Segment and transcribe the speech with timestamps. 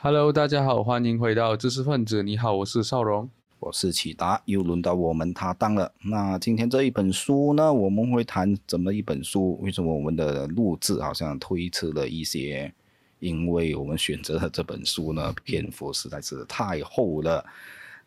[0.00, 2.22] Hello，大家好，欢迎回到知识分子。
[2.22, 5.92] 你好，我是邵荣，我是启达，又轮到我们他当了。
[6.04, 9.58] 那今天这一本书呢，我们会谈怎么一本书？
[9.60, 12.72] 为什么我们的录制好像推迟了一些？
[13.18, 17.44] 因为我们选择的这本书呢，篇幅实在是太厚了。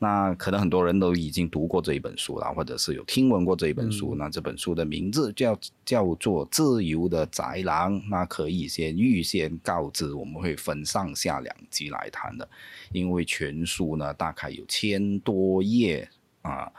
[0.03, 4.15] 那可能很多人都已经读过这一本书了，或者是有听闻过这一本书。
[4.15, 8.01] 那这本书的名字叫叫做《自由的宅狼》。
[8.09, 12.49] 那可以先预先告知，我们会分上下两集来谈的，
[12.91, 16.09] 因为全书呢大概有千多页
[16.41, 16.71] 啊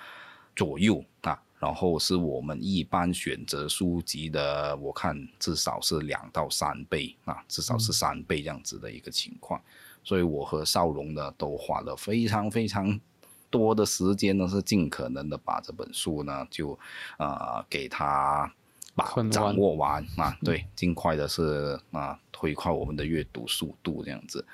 [0.56, 9.62] 左右啊，然后是我们一般选择书籍的，我看至少是两到三倍啊，至少是三倍这样子的一个情况。
[10.02, 12.98] 所以我和少龙呢都花了非常非常。
[13.52, 16.76] 多的时间呢，是尽可能的把这本书呢，就
[17.18, 18.52] 呃给他
[18.96, 24.44] 把掌握完啊，对，尽快的是啊推快我们的阅读速度这样子。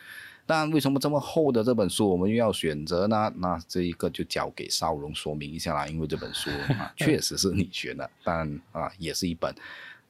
[0.44, 3.32] 但为什么这么厚的这本书我们又要选择呢？
[3.36, 9.54] 那这一个就交给少龙说明一下啦，因为这本书啊 确实是你选的，但啊也是一本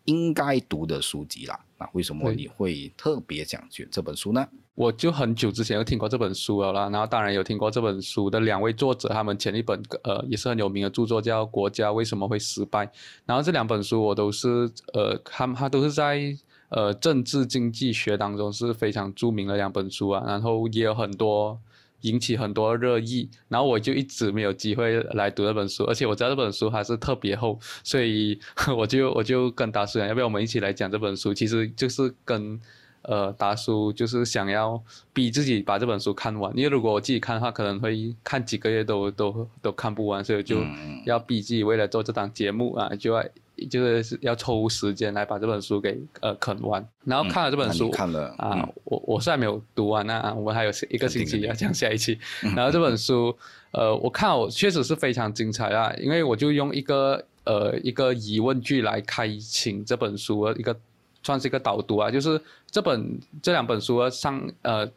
[0.04, 1.58] 应该读的书籍啦。
[1.76, 4.48] 那为什么你会特别想选这本书呢？
[4.78, 12.86] 我就很久之前有听过这本书了啦，然后当然有听过这本书的两位作者，他们前一本呃也是很有名的著作叫《国家为什么会失败》，
[13.26, 16.32] 然后这两本书我都是呃，他们他都是在
[16.68, 21.58] 呃政治经济学当中是非常著名的两本书啊，然后也有很多
[22.02, 28.38] 引起很多热议，然后我就一直没有机会来读这本书，而且我知道这本书还是特别厚，所以
[28.78, 31.34] 我就我就跟大师讲，要不要我们一起来讲这本书？
[31.34, 32.60] 其实就是跟。
[33.08, 34.78] 呃，达叔就是想要
[35.14, 40.58] 逼自己把这本书看完，因为如果我自己看的话，可能会看几个月都都都看不完，所以就
[41.06, 43.24] 要逼自己为了做这档节目啊，就要
[43.70, 46.86] 就是要抽时间来把这本书给呃啃完。
[47.06, 52.18] 然后看了这本书，看了啊，我我虽然没有读完那我们还有一个星期要讲下一期。
[52.54, 53.34] 然后这本书，
[53.70, 60.76] 呃，我看我确实是非常精彩啊，因为我就用一个呃一个疑问句来开启这本书的一个。
[61.22, 62.40] 算是一个导读啊，就是
[62.70, 64.88] 这本这两本书上呃，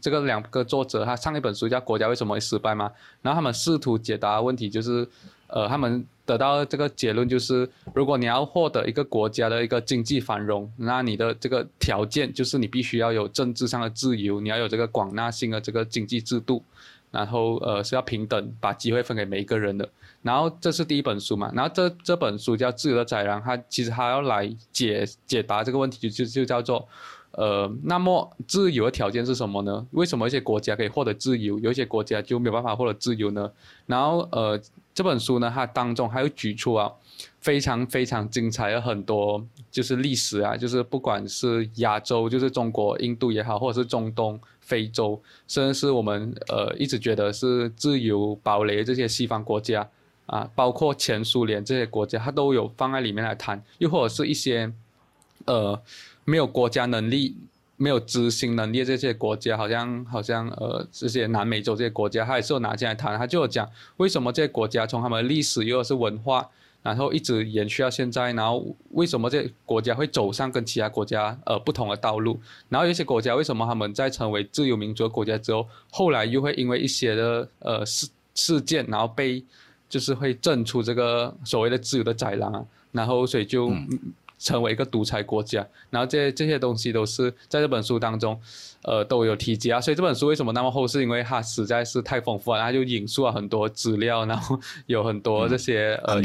[0.00, 2.90] 这个两个作者他上一本书叫《国家为什么会失败》嘛，
[3.22, 5.06] 然后他们试图解答问题，就是
[5.46, 16.62] 呃，他们得到这个结论就是，如果你要获得一个国家的一个经济繁荣，那你的这个条件就是你必须要有政治上的自由，你要有这个广纳性的这个经济制度，
[17.10, 19.88] 然后呃是要平等，把机会分给每一个人的。
[20.22, 26.86] 然后这是第一本书嘛，然后这这本书叫《自由的宰狼》，它其实它要来解解答这个问题，就就就叫做，
[27.32, 29.86] 呃，那么自由的条件是什么呢？
[29.92, 33.50] 为什么一些国家可以获得自由，有一些国家就没有办法获得自由呢？
[33.86, 34.60] 然后呃，
[34.92, 36.92] 这本书呢，它当中还有举出啊，
[37.40, 44.38] 非常非常精彩的很多就是历史啊，就是不管是亚洲，就是中国、印度也好，或者是中东。
[44.60, 49.84] 非洲，甚至是我们呃一直觉得是自由堡垒这些西方国家
[50.30, 53.62] 啊，包括前苏联这些国家，它都有放在里面来谈。
[53.78, 54.72] 又或者是一些
[55.44, 55.80] 呃
[56.24, 57.36] 没有国家能力、
[57.76, 63.18] 没有执行能力这些国家，好像好像呃这些南美洲这些国家，它也是有拿进来谈。
[63.18, 66.48] 他就有讲为什么这些国家从他们的历史又是文化。
[66.82, 72.40] 然后一直延续到现在，然后为什么这国家会走上跟其他国家呃不同的道路？
[72.70, 79.44] 然后有些国家为什么他们在成为自由民主国家之后，后来又会因为一些的呃事事件，然后被
[79.90, 83.70] 就是会震出这个所谓的自由的宰狼，然后所以就。
[84.42, 88.40] 成为一个独裁国家，然后这这些东西都是在这本书当中，
[88.80, 89.78] 呃，都有提及啊。
[89.78, 90.88] 所以这本书为什么那么厚？
[90.88, 96.18] 是因为它实在是太丰富了，它就引述了很多资料，然后有很多这些呃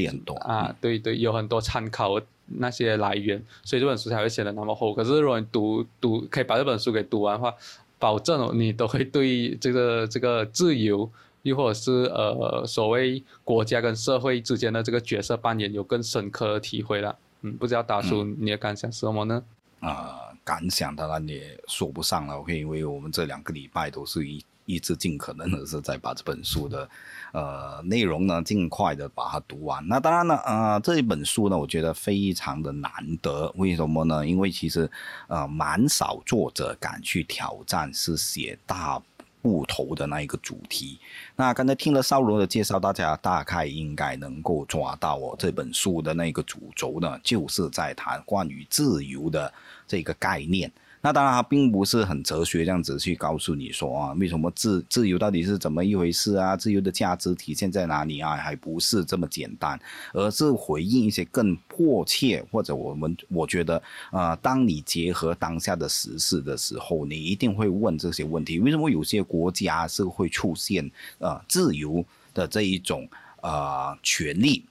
[0.46, 4.94] 啊，对对，有很多参考那些来源，所以这本书才会写的那么厚。
[4.94, 7.54] 可是如果你读读，可以把这本书给读完的话，
[8.00, 11.10] 保证你都会对这个这个自由，
[11.46, 17.16] 又或者是呃所谓国家跟社会之间的这个角色扮演有更深刻的体会了。
[17.42, 19.44] 嗯，不知道大叔你的感想是什么呢？
[19.80, 26.90] 啊，感想当然也说不上了，OK，因为我们这两个礼拜都是一一直尽可能的是在把这本书的
[27.32, 29.88] 呃内容呢尽快的把它读完。
[29.88, 32.92] 那当然了，呃，这一本书呢，我觉得非常的难
[33.22, 34.26] 得，为什么呢？
[34.26, 34.90] 因为其实
[35.28, 39.00] 呃蛮少作者敢去挑战是写大。
[39.46, 41.00] 不同的那一个主题，
[41.36, 45.36] 那刚才听了少龙的介绍，大家大概应该能够抓到哦。
[45.38, 49.54] 这本书的那个主轴呢，就是在谈关于自由的
[49.88, 50.72] 这个概念。
[51.06, 56.58] 那当然，它并不是很哲学这样子去告诉你说啊，为什么自自由到底是怎么一回事啊？
[56.58, 58.36] 自由的价值体现在哪里啊？
[58.36, 59.80] 还不是这么简单，
[60.14, 63.80] 而是回应一些更迫切或者我们我觉得
[64.10, 72.04] 啊，当你结合当下的时事的时候，你一定会问这些问题：为什么有些国家是会出现呃自由
[72.34, 73.08] 的这一种
[73.44, 74.66] 呃权利？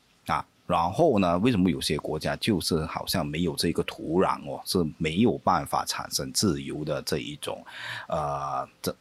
[0.66, 1.38] 然后呢？
[1.38, 7.64] 为什么有些国家就是好像没有这个土壤哦，是没有办法产生自由的这一种，
[8.08, 8.94] 呃，这。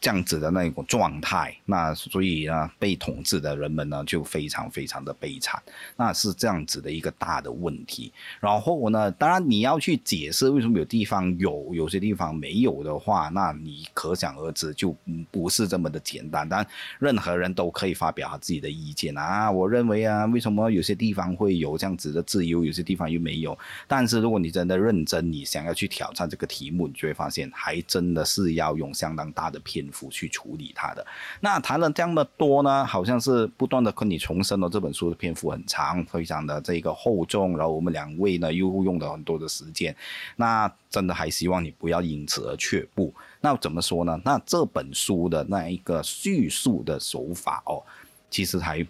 [0.00, 5.62] 这样子的那一种状态，那所以呢，被统治的人们呢就非常非常的悲惨，
[5.94, 8.10] 那是这样子的一个大的问题。
[8.40, 14.96] 然后呢，当然你要去解释为什么有地方有，有些地方没有的话，那你可想而知就
[15.30, 16.48] 不是这么的简单。
[16.48, 16.66] 但
[16.98, 23.56] 任何人都可以发表他自己的意见啊，我认为啊，为什么有些地方会有这样子的自由，有些地方又没有？
[23.86, 31.06] 但是如果你真的认真，你想要去挑战这个题目，你就会发现还真的是要用相当大的篇去处理它的，
[31.40, 39.94] 那谈了这么多呢，好像是不断的跟你重申了这本书的篇幅很长，非常的这个厚重，然后我们两位呢又用了很多的时间，
[40.36, 43.12] 那真的还希望你不要因此而却步。
[43.40, 44.20] 那怎么说呢？
[44.24, 47.82] 那这本书的那一个叙述的手法哦，
[48.30, 48.86] 其实还。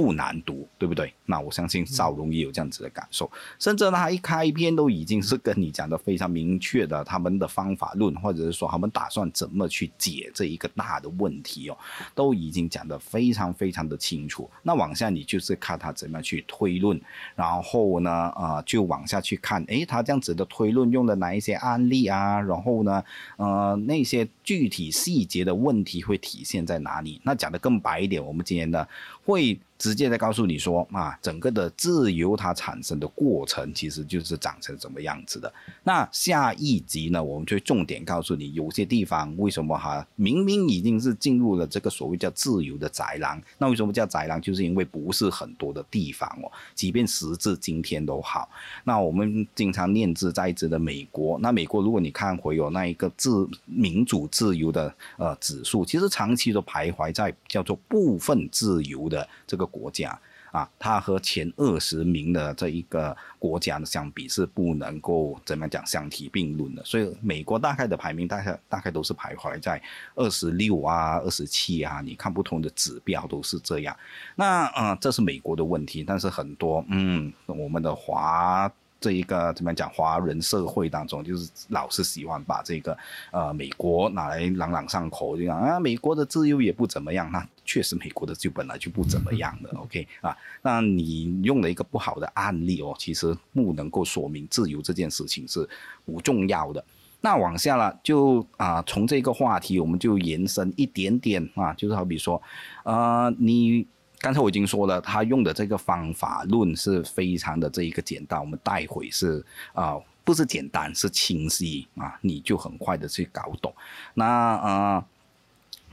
[0.00, 1.12] 不难读，对不对？
[1.26, 11.76] 那我相信赵龙也有这样子的感受，甚至他一开篇都已经是跟你讲的非常明确的他们的方法论，或者是说他们打算怎么去解这一个大的问题哦，
[12.14, 14.50] 都已经讲得非常非常的清楚。
[14.62, 16.98] 那往下你就是看他怎么去推论，
[17.36, 22.40] 然后呢，呃，就往下去看，诶，他这样子的推论用的哪一些案例啊？
[22.40, 23.04] 然后呢，
[23.36, 27.20] 呃，那些具体细节的问题会体现在哪里？
[27.22, 28.86] 那讲的更白一点，我们今天呢
[29.24, 29.58] 会。
[29.80, 35.50] 直接在告诉你说啊，整个的自由它产生的过程其实就是长成什么样子的。
[35.82, 44.38] 那下一集呢，我们就重点告诉你，有些地方为什么哈明明已经是进入了这个所谓叫自由的宅廊，那为什么叫宅廊？
[44.42, 48.50] 就是因为不是很多的地方哦，即便时至今天都好。
[48.84, 59.66] 那我们经常念之在之的美国，那美国如果你看回有那一个自民主自由的呃指数，其实长期都徘徊在叫做部分自由的这个。
[59.70, 60.18] 国家
[60.50, 66.84] 啊，它和前二十名的这一个国家呢相比是不能够怎么讲相提并论的。
[66.84, 69.80] 所以美国大概的排名大概大概都是徘徊在
[70.16, 72.00] 二十六啊、二十七啊。
[72.04, 73.96] 你看不同的指标都是这样。
[74.34, 78.70] 那嗯，这是美国的问题，但是很多嗯，我们的华。
[79.00, 79.88] 这一个怎么讲？
[79.88, 82.94] 华人社会当中，就是老是喜欢把这个
[83.30, 87.32] 呃美国拿来朗朗上口，就讲啊美国的自由也不怎么样。
[87.32, 89.70] 那确实美国的就本来就不怎么样的。
[89.78, 95.68] OK 啊，那你用了一个不好的案例哦，其实不能够说明自由这件事情是
[96.04, 96.84] 不重要的。
[97.20, 102.42] 那往下了，就啊从这个话题我们就延伸一点点啊，就是好比说，
[102.82, 103.86] 呃你。
[104.22, 109.42] 刚才我已经说了，他用的这个方法论是非常的这一个简单，我们待会是
[109.72, 109.96] 啊，
[110.26, 113.74] 不是简单，是清晰啊，你就很快的去搞懂。
[114.12, 115.06] 那啊，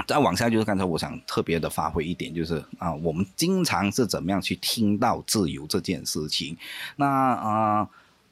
[0.08, 6.58] 再往下就是刚才我想特别的发挥一点，就是啊，我们经常是怎么样去听到自由这件事情，
[6.96, 7.90] 那啊。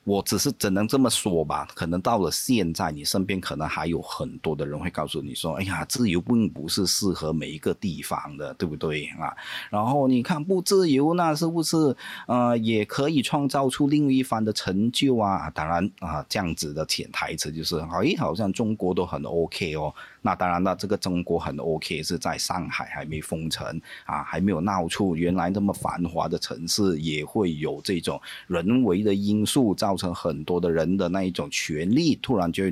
[0.08, 9.36] 我只是只能这么说吧，可能到了现在，你身边可能还有很多的人会告诉你说：“哎呀，自由并不是适合每一个地方的，对不对啊？”
[9.72, 15.50] 然后你看不自由，那是不是呃也可以创造出另一番的成就啊？
[15.50, 19.92] 当然啊，这样子的潜台词就是，哎，好像中国都很 OK 哦。
[20.26, 32.64] 那当然了，这个中国很 OK，是在上海还没封城啊，还没有闹出原来那么繁华的城市，也会有这种人为的因素，造成很多的人的那一种权利突然就。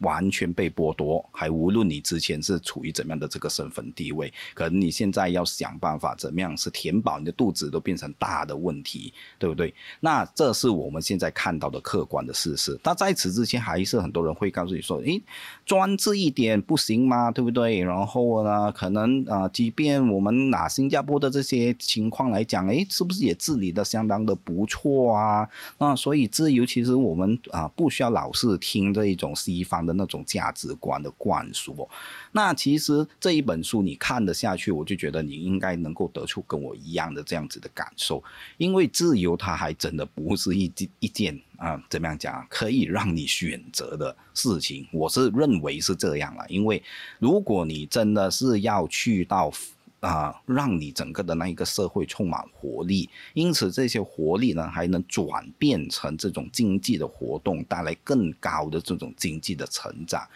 [0.00, 9.74] 完全被剥夺，还无论你之前是处于怎么样的这个身份地位，可能你现在要想办法怎么样是填饱你的肚子都变成大的问题，对不对？
[9.98, 12.78] 那这是我们现在看到的客观的事实。
[12.82, 15.18] 但在此之前，还是很多人会告诉你说：“诶，
[15.66, 17.30] 专制一点不行吗？
[17.30, 25.48] 对不对？”然后呢，可能啊，即便我们拿新加坡的这些情况来讲，诶，是不是也治理的相当的不错啊？
[25.78, 29.76] 那所以自由其实我们啊，不需要老是听这一种西方。
[29.76, 31.86] 的那种价值观的灌输，
[32.32, 38.24] 那其实这一本书你看得下去，我就觉得你应该能够得出跟我一样的这样子的感受，
[38.56, 46.82] 因为自由它还真的不是一一件啊，怎么样讲可以让你选择的事情，我是认为是这样了，因为
[47.18, 49.50] 如果你真的是要去到
[50.00, 60.28] 啊，让你整个的那一个社会充满活力，因此这些活力呢，还能转变成这种经济的活动，带来更高的这种经济的成长。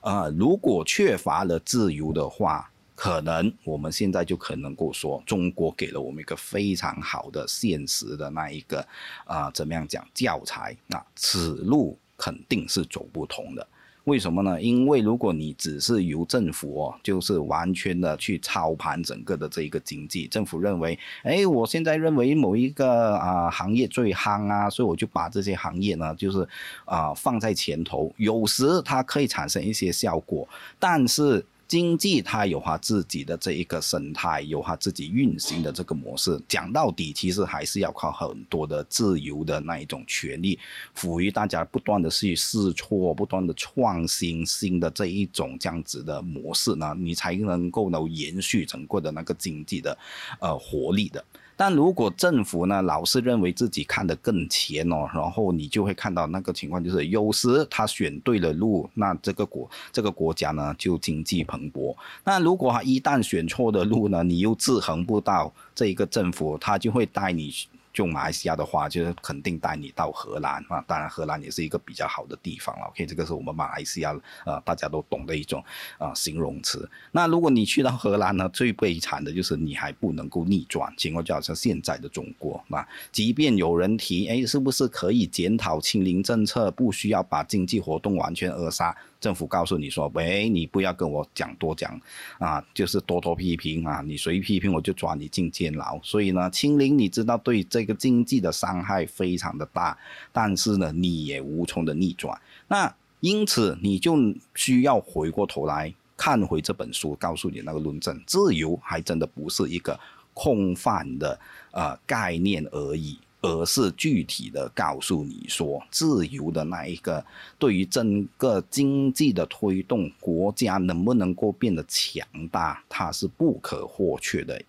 [0.00, 8.86] 呃，如果缺乏了自由的话，可能我们现在就可能够说，中国给了我们一个非常好的现实的那一个
[9.24, 10.76] 啊，怎么样讲教材？
[10.86, 13.66] 那此路肯定是走不通的。
[14.04, 14.60] 为什么呢？
[14.60, 26.46] 因为如果你只是由政府哦，就是完全的去操盘整个的这一个经济，政府认为，哎，我现在认为某一个啊行业最夯啊，所以我就把这些行业呢，就是
[26.84, 30.46] 啊放在前头，有时它可以产生一些效果，
[30.78, 31.44] 但是。
[31.72, 36.38] 经济它有它自己的这一个生态，有它自己运行的这个模式。
[36.46, 40.58] 讲到底，其实还是要靠很多的自由的那一种权利，
[40.92, 49.96] 赋予大家不断的去试错，不断的创新新的这一种这样子的模式呢，你才能够能延续整个的那个经济的
[50.40, 51.24] 呃活力的。
[51.56, 61.94] 但如果政府呢老是认为自己看得更前哦，然后你就会看到那个情况，就是有时他选对了路，那这个国这个国家呢就经济蓬勃；
[62.24, 67.52] 那如果他一旦选错的路呢，你又制衡不到这一个政府，他就会带你。
[67.92, 72.86] 就马来西亚的话，就是肯定带你到荷兰啊，当然荷兰也是一个比较好的地方了。
[72.86, 75.62] OK，这个是我们马来西亚呃大家都懂的一种
[75.98, 76.88] 啊形容词。
[77.10, 88.96] 那如果你去到荷兰呢，最悲惨的就是你还不能够逆转，情况就好像现在的中国啊，即便有人提，哎，是不是可以检讨清零政策，不需要把经济活动完全扼杀？
[89.22, 91.98] 政府告诉你说：“喂，你不要跟我讲多讲，
[92.38, 95.96] 啊，就是多多批评啊，你谁批评我就抓你进监牢。
[96.02, 99.96] 所以呢，清零你知道对这个经济的伤害非常的大，
[100.32, 102.36] 但是呢，你也无从的逆转。
[102.66, 104.16] 那因此你就
[104.56, 109.98] 需要回过头来看回这本书，告诉你那个论证，自由还真的不是一个
[110.34, 111.38] 空泛的
[111.70, 117.22] 呃概念而已。”而是具体的告诉你说，自由的那一个
[117.58, 124.62] 对于整个经济的推动，国家能不能够变得强大，它是不可或缺的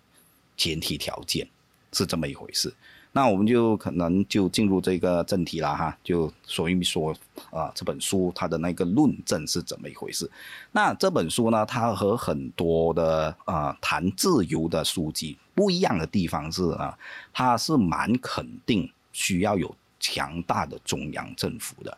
[0.56, 1.48] 前提条件，
[1.92, 2.74] 是这么一回事。
[3.12, 7.14] 那我们就可能就进入这个正题了哈，就说一说
[7.52, 10.28] 啊这本书它的那个论证是怎么一回事。
[10.72, 16.98] 那这本书呢，它和很多的啊谈自由的书籍不一样的地方是啊，
[17.32, 21.96] 他是蛮肯定需要有强大的中央政府的。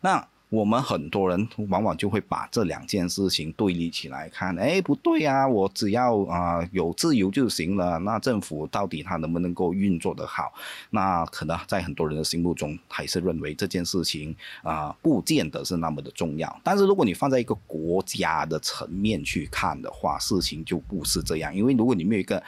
[0.00, 7.98] 那我们很多人往往就会把这两件事情对立起来看，哎，不对啊，我只要啊有自由就行了。
[7.98, 10.52] 那政府到底它能不能够运作得好？
[10.90, 16.60] 那可能在很多人的心目中还是认为这件事情啊不见得是那么的重要。
[16.62, 21.54] 但是如果你放在一个国家的层面去看的话，事情就不是这样。
[21.54, 22.40] 因为如果你没有一个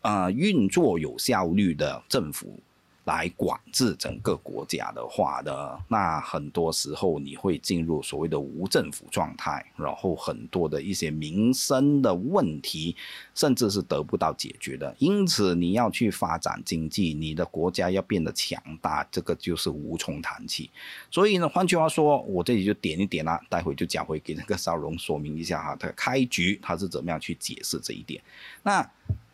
[0.00, 2.58] 啊运作有效率的政府。
[3.04, 12.94] 来管制整个国家的话呢，那很多时候你会进入所谓的无政府状态，然后很多的一些民生的问题，
[13.34, 14.94] 甚至是得不到解决的。
[14.98, 20.70] 因此，你要去发展经济，你的国家要变得强大，这个就是无从谈起。
[21.10, 28.22] 所以呢，换句话说，我这里就点一点啦，待会就讲回给那个少荣说明一下哈，他开局他是怎么样去解释这一点。
[28.62, 28.88] 那。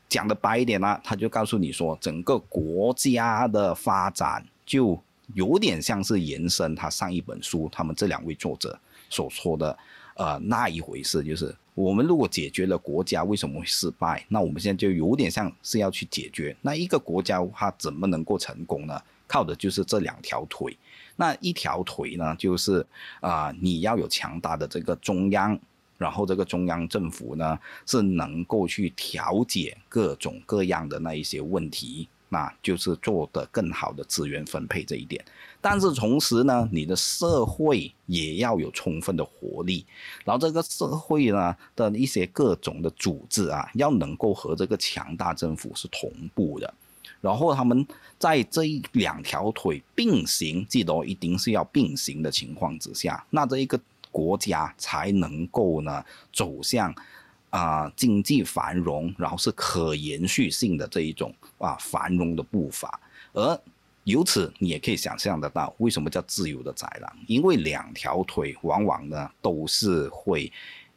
[0.09, 5.01] 讲的白一点呢，他就告诉你说，整个国家的发展就
[5.35, 8.79] 有点像是延伸他上一本书，他们这两位作者
[9.11, 9.77] 所说的，
[10.15, 19.01] 呃，那一回事，就是我们如果解决了国家为什么会失败，那我们现在就有点像是要去解决那一个国家它怎么能够成功呢？
[19.27, 20.77] 靠的就是这两条腿，
[21.17, 22.87] 那一条腿呢，就是
[23.21, 25.59] 啊，你要有强大的这个中央。
[25.99, 35.25] 然后这个中央政府呢，是能够去调解各种各样的那一些问题，那就是做的更好的资源分配这一点。
[35.61, 39.87] 但是同时呢，你的社会也要有充分的活力，
[40.23, 46.75] 然后这个社会呢的一些各种的组织啊，要能够和这个强大政府是同步的。
[47.23, 47.87] 然后他们
[48.19, 53.81] 在这一两条腿并行，记得一定是要并行的情况之下，那这一个。
[54.17, 56.95] 国家才能够呢走向
[57.51, 62.99] 啊经济繁荣，然后是可延续性的这一种啊繁荣的步伐。
[63.35, 63.61] 而
[64.05, 67.13] 由此你也可以想象得到，为什么叫自由的宰狼？
[67.27, 70.51] 因为两条腿往往呢都是会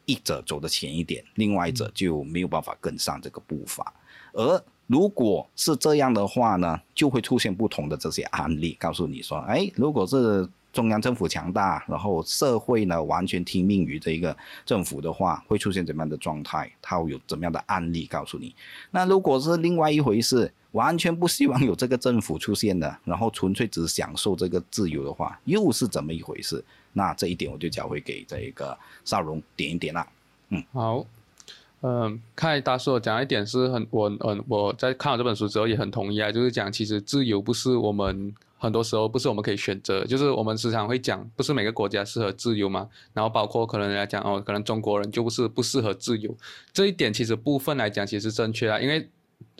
[0.05, 3.93] 一者走得前一点，另外一者就没有办法跟上这个步伐。
[4.31, 14.35] 而如果是这样的话呢，就会出现不同的这些案例，告诉你说，哎，如果是中央政府强大，然后社会呢完全听命于这一个
[14.65, 16.71] 政府的话，会出现怎么样的状态？
[16.81, 18.55] 它会有怎么样的案例告诉你？
[18.91, 26.63] 那如果是另外一回事，完全不希望有这个政府出现的，然后纯粹只享受这个自由的话，又是怎么一回事？
[26.93, 30.07] 那这一点我就交回给这一个少荣点一点啦。
[30.49, 31.05] 嗯，好。
[31.81, 46.37] 嗯，看大叔讲一点是很我嗯我在看了这本书之后也很同意啊，就是讲其实自由不是我们很多时候不是我们可以选择，就是我们时常会讲不是每个国家适合自由嘛，然后包括可能来讲哦，可能中国人就不是不适合自由，
[46.71, 49.09] 这一点其实部分来讲其实正确啊，因为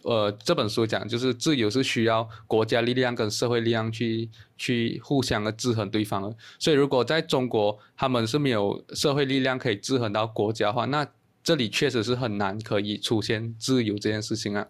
[0.04, 11.08] 呃这本书讲就是自由是需要国家力量跟社会力量去去互相的制衡对方的，所以如果在中国他们是没有社会力量可以制衡到国家的话，那
[11.42, 14.68] 这里确实是很难可以出现自由这件事情啊。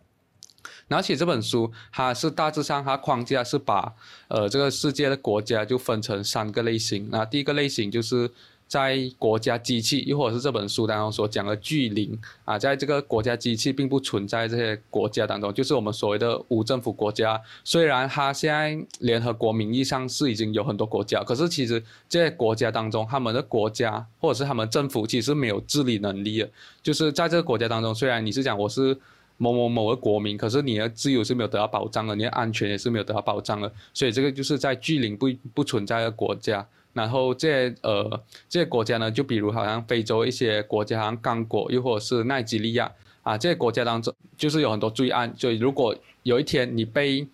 [0.89, 3.93] 而且这本书它是大致上它框架是把
[4.27, 7.07] 呃这个世界的国家就分成三个类型。
[7.11, 8.29] 那第一个类型就是。
[8.69, 12.15] 在国家机器，又或者是这本书当中所讲的巨灵
[12.45, 17.41] 啊，在这个国家机器并不存在这些国家当中，就是我们所谓的无政府国家。
[17.63, 26.49] 虽然它现在联合国名义上是已经有很多国家，可是其实这些国家当中，他们的国家或者是他们政府其实没有治理能力的。
[26.83, 28.95] 就是在这个国家当中，虽然你是讲我是
[29.39, 33.71] 某某某个国民，可是你的自由是没有得到保障的，你的安全也是没有得到保障的。
[33.93, 36.63] 所以这个就是在巨灵不不存在的国家。
[36.91, 42.91] 然后这些呃这些国家呢，就比如好像非洲一些国家，好像刚果，又或者是奈及利亚
[43.23, 45.33] 啊，这些国家当中就是有很多罪案。
[45.37, 47.25] 就如果有一天你被，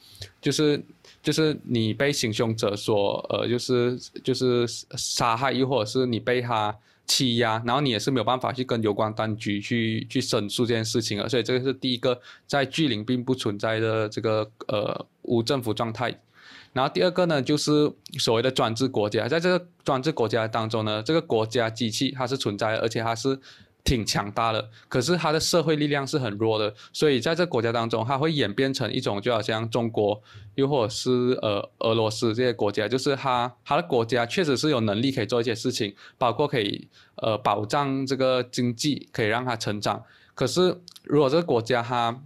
[0.42, 0.80] 就是
[1.24, 11.28] 就是你被行凶者所呃就是就是杀害，又或者是你被他欺压，然后你也是没有办法去跟有关当局去去申诉这件事情啊。
[11.28, 16.20] 所以这个是第一个在巨灵并不存在的这个呃无政府状态。
[16.74, 23.40] 然后第二个呢，就是所谓的专制国家，在这个专制国家当中呢，这个国家机器它是存在，而且它是
[23.86, 30.20] 挺强大的，可是它的社会力量是很弱的，所以在这国家当中，它会演变成一种就好像中国，
[30.56, 36.88] 又或者是呃俄罗斯这些国家，就是它它的国家确实是有能力可以做一些事情，包括可以
[37.18, 42.20] 呃保障这个经济，可以让它成长，可是如果这个国家它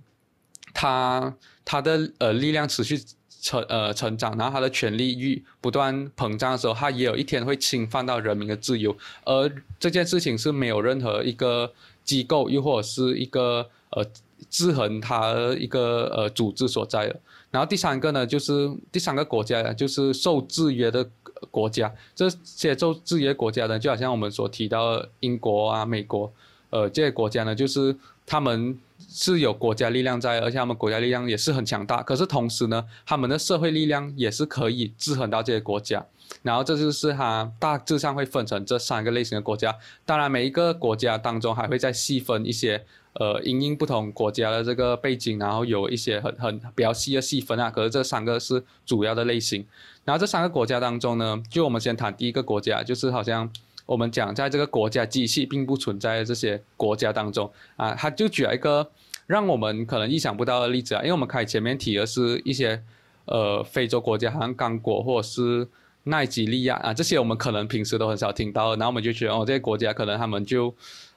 [0.73, 1.35] 它
[1.65, 2.97] 它的呃力量持续。
[3.41, 11.71] 成呃成长，然后他的权力欲不断膨胀的时候，他也有一天会侵犯到人民的自由，而这件事情是没有任何一个
[12.03, 14.05] 机构又或者是一个呃
[14.49, 17.19] 制衡他一个呃组织所在的。
[17.51, 21.07] 然后第三个呢，就是第三个国家就是受制约的
[21.49, 26.31] 国家，这些受制约国家呢，就好像我们所提到的英国啊、美国，
[26.69, 28.77] 呃这些国家呢，就是他们。
[29.11, 32.03] 是有国家力量在，而且他们国家力量也是很强大。
[32.03, 36.05] 可是同时呢，他们的社会力量也是可以制衡到这些国家。
[36.43, 39.75] 然后这就是它大致上会分成这三个类型的国家。
[40.05, 47.71] 当然，每一个国家当中还会再细分一些，呃，因应不同国家的这个背景，然后有一些很很比较细的细分啊。
[47.71, 49.65] 可是这三个是主要的类型。
[50.05, 53.51] 然后这三个国家当中呢，就我们先谈第一个国家，就是好像。
[53.89, 58.87] 我们讲，在这个国家机器并不存在的这些国家当中啊，他就举了一个
[59.25, 62.79] 让我们可能意想不到的例子啊，因为我们开前面提的是一些
[63.25, 65.67] 呃非洲国家，好像刚果或者是
[66.03, 70.71] 奈及利亚啊，这些我们可能平时都很少听到，然后我们就觉得哦，这些国家可能他们就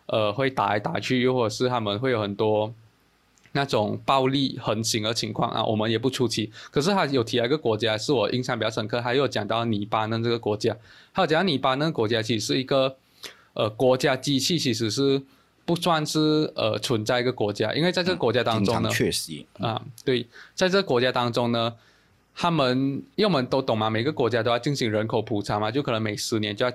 [0.06, 2.72] 呃会打来打去，又或者是他们会有很多。
[3.52, 6.50] 那种暴力横行的情况啊，我们也不出奇。
[6.70, 9.00] 可是他有提到一个国家，是我印象比较深刻。
[9.00, 10.76] 他又讲到黎巴嫩这个国家，
[11.14, 12.96] 他有讲黎巴嫩国家其实是一个
[13.54, 15.22] 呃国家机器，其实是
[15.64, 21.74] 不算是呃存在一个国家，因为在这个国家当中呢，确实啊，对，在这个国家当中呢，
[22.34, 26.72] 他们因为我们都懂嘛，每个国家都要进行人口普查嘛，就可能每十年就要。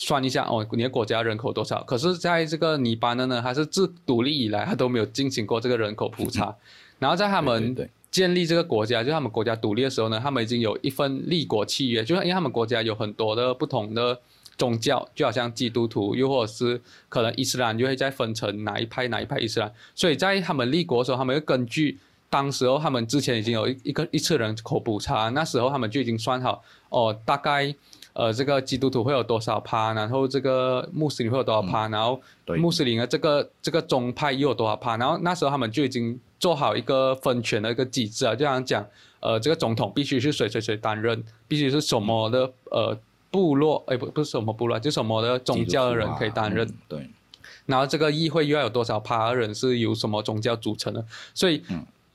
[0.00, 1.82] 算一下哦，你的国家人口多少？
[1.82, 6.54] 可是在这个黎巴嫩呢，它是自独立以来，它都没有进行过这个人口普查。
[7.00, 7.76] 然后在他们
[8.10, 14.16] 建立这个国家，就他们国家独立的时候呢，他们已经有一份立国契约，就是因为他们国家有很多的不同的
[14.56, 19.72] 宗教，就好像基督徒，又或者是可能伊斯兰，就会再分成哪一派哪一派伊斯兰。
[19.96, 21.98] 所以在他们立国的时候，他们会根据
[22.30, 27.74] 当时候他们之前已经有一一个一次人口普查，那时候他们就已经算好哦，大概。
[28.18, 29.92] 呃，这个基督徒会有多少趴？
[29.92, 31.86] 然后这个穆斯林会有多少趴？
[31.86, 32.20] 然后
[32.56, 34.96] 穆斯林的这个这个宗派又有多少趴？
[34.96, 38.84] 然后那时候他们就已经做好一个分权的一个机制啊，就像讲，
[39.20, 42.98] 呃，这个总统必须是谁谁谁担任，必须是什么的呃
[43.30, 46.68] 部落，哎不不是什么部落，就什么的宗教的人可以担任。
[46.88, 47.08] 对。
[47.66, 51.04] 然后这个议会又要有多少趴人是由什么宗教组成的？
[51.32, 51.62] 所以。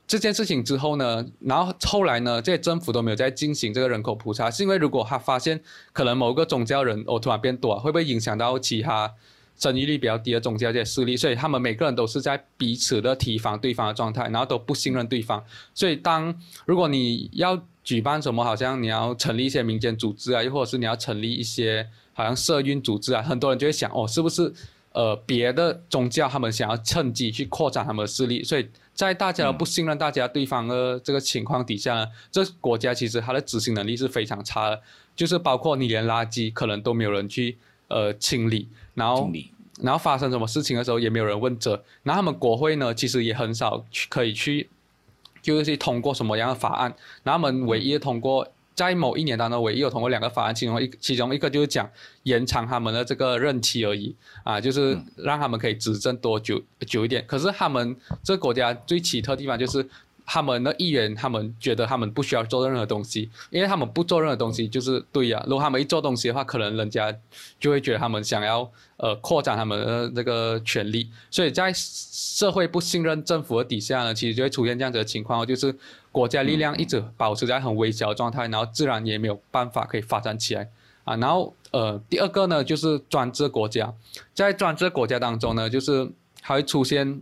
[0.06, 5.60] 这件事情之后呢，然后后来呢，这些政府都没有再进行这个人口普查，是因为如果他发现
[5.92, 9.10] 可能某个宗教人哦突然变多，会不会影响到其他
[9.56, 11.16] 生育率比较低的宗教这些势力？
[11.16, 15.42] 所以他们每个人都是在彼此的提防对方的状态，然后都不信任对方。
[15.72, 16.34] 所以当
[16.66, 24.52] 如果你要举办什么，好像你要成立一些民间组织啊，又或者是你要成立一些好像社运组织啊，很多人就会想哦，是不是
[24.94, 28.42] 呃别的宗教他们想要趁机去扩展他们的势力？
[28.42, 28.66] 所以。
[28.94, 34.80] 在大家不信任大家对方的这个情况底下呢，这国家其实它的执行能力是非常差的，
[35.16, 39.28] 就是包括你连垃圾可能都没有人去呃清理，然后
[39.80, 44.70] 然后发生什么事情的时候也没有人问责，然后他们国会呢其实也很少去可以去
[45.42, 48.48] 就是通过什么样的法案，然后他们唯一通过。
[48.74, 51.88] 在某一年当中，唯一有通过两个法案，其中一其中一个就是讲
[52.24, 57.24] 延长他们的这个任期而已啊，就是让他们可以执政多久久一点。
[57.26, 59.88] 可是他们这个国家最奇特的地方就是。
[60.26, 65.38] 他们的议员，他们觉得他们不需要做任何东西，因为他们不做任何东西就是对呀。
[65.46, 67.14] 如果他们一做东西的话，可能人家
[67.60, 71.10] 就会觉得他们想要呃扩展他们的这个权利。
[71.30, 75.76] 所以在社会不信任政府的底下呢，其实就会出现这样子的情况，就是
[76.14, 80.68] 国家力量一直保持在很微小的状态，然后自然也没有办法可以发展起来
[81.02, 81.16] 啊。
[81.16, 83.92] 然后呃，第二个呢就是专制国家，
[84.32, 86.08] 在专制国家当中呢，就是
[86.40, 87.20] 还会出现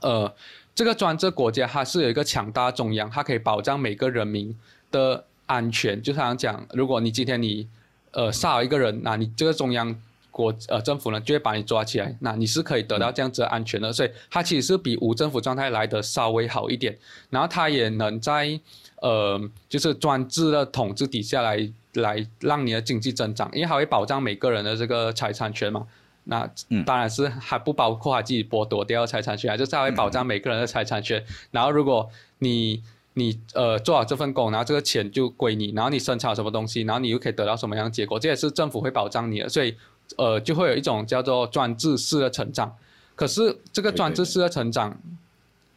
[0.00, 0.32] 呃。
[0.74, 4.56] 这个专制国家它是有一个强大中央，它可以保障每个人民
[4.90, 6.00] 的安全。
[6.00, 7.68] 就像讲，如果你今天你
[8.12, 9.94] 呃杀一个人，那你这个中央
[10.32, 13.92] 国呃政府呢就会把你抓起来，那你是可以得到这样子的安全的。
[13.92, 16.98] 所以它其实是比无政府状态来的稍微好一点。
[17.30, 18.58] 然后它也能在
[19.00, 25.86] 呃就是专制的统治底下来来让你的经济增长，因为它会保障每个人的这个财产权嘛。
[26.24, 26.48] 那
[26.86, 31.20] 当然是还不包括他自己剥夺掉财产权，就是他会保障每个人的财产权。
[31.50, 32.80] 然后如果你
[33.14, 39.48] 你呃做好这份工，然后这个钱就归你，然后你生产什么东西，然后你又可以得到什么样的结果，这也是政府会保障你的。
[39.48, 39.74] 所以
[40.16, 42.74] 呃就会有一种叫做专制式的成长。
[43.14, 44.96] 可是这个专制式的成长，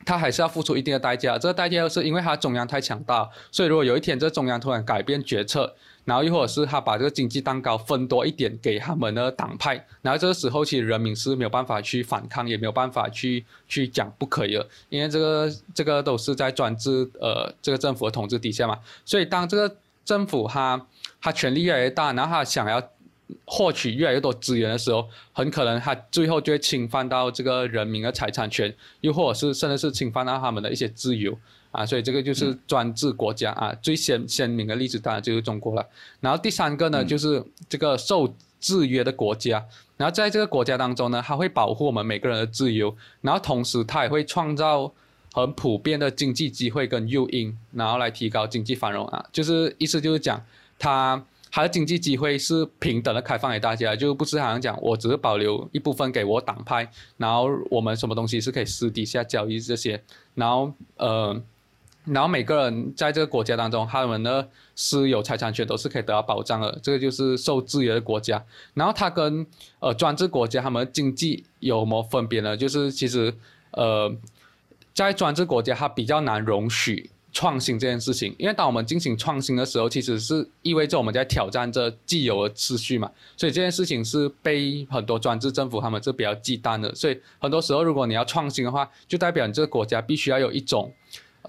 [0.05, 1.37] 它还是要付出一定的代价。
[1.37, 5.75] 这个代价又是因为它中央太强大，所以如果有一天这中央突然改变决策。
[6.05, 20.79] 然后又或者是他把这个经济蛋糕分多一点给他们的党派，然后这个时候其实人民是没有办法去反抗，也没有办法去去讲不可以了，因为这个这个都是在专制呃这个政府的统治底下嘛，所以当这个政府他
[21.19, 22.79] 他权力越来越大，然后他想要
[23.45, 31.37] 获取越来越多资源的时候，很可能他最后就会侵犯到这个人民的财产权，又或者是甚至是侵犯到他们的一些自由。
[31.71, 35.85] 啊，所以这个就是专制国家啊，最鲜鲜明的例子当然就是中国了。
[36.21, 39.61] 然后第三个呢，就是这个受制约的国家。
[39.97, 44.89] 然后在这个国家当中呢，它会保护我们每个人的自由，然后同时它也会创造
[45.33, 49.25] 很普遍的经济机会跟诱因，然后来提高经济繁荣啊。
[49.33, 50.41] 就是意思就是讲，
[50.79, 51.21] 它
[51.55, 61.41] 它的经济机会是平等的开放给大家，就不是好像讲我只是保留一部分给我党派，然后我们什么东西是可以私底下交易这些，然后呃。
[62.07, 68.45] 然后每个人在这个国家当中，他们的私有财产权都是可以得到保障的，这个就是受制约的国家。
[68.75, 69.43] 然后它跟
[69.79, 72.55] 呃专制国家他们经济有什么分别呢？
[72.55, 73.33] 就是其实
[73.71, 74.15] 呃
[74.93, 83.11] 在专制国家，它比较难容许创新这件事情，因为当我们进行创新的时候，其实是意味着我们在挑战这既有的秩序嘛。
[83.37, 86.95] 所以这件事情是被很多专制政府他们是比较忌惮的。
[86.95, 90.91] 所以很多时候，如果你要创新的话，就代表你这个国家必须要有一种。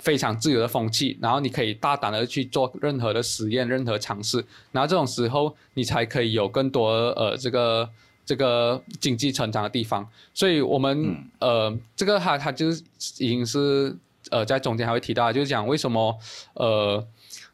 [0.01, 7.89] 非常自由的风气，然后你可以大胆的去做任何的实验、任何尝试，然后这种时候你才可以有更多呃这个
[8.23, 10.07] 这个经济成长的地方。
[10.35, 12.83] 所以，我们呃这个它它就是
[13.17, 13.97] 已经是
[14.31, 16.19] 呃在中间还会提到，就是讲为什么
[16.55, 17.07] 呃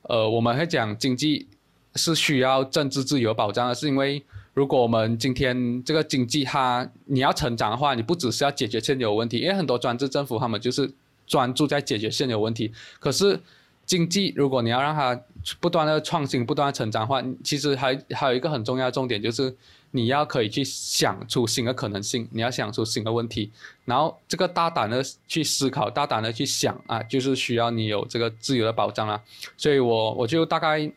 [0.03, 1.47] 呃我们会讲经济
[1.95, 4.23] 是需要政治自由保障的，是因为
[4.55, 10.93] 如果我们今天这个经济它你要成长的话，你不只是要解决现有问题，因为很多专制政府他们就是。
[11.25, 13.41] 专注在解决现有问题，可是
[13.87, 15.19] 经济如果你要让它
[15.61, 19.57] 不断的创新、不断的成长的话，其实还还有一个很重要的重点就是
[19.93, 23.53] 你要可以去想出新的可能性，你要想出新的问题，
[23.85, 29.23] 然后这个大胆的去思考、大胆的去想啊，就是需要你有这个自由的保障啊。
[29.57, 30.91] 所以我我就大概，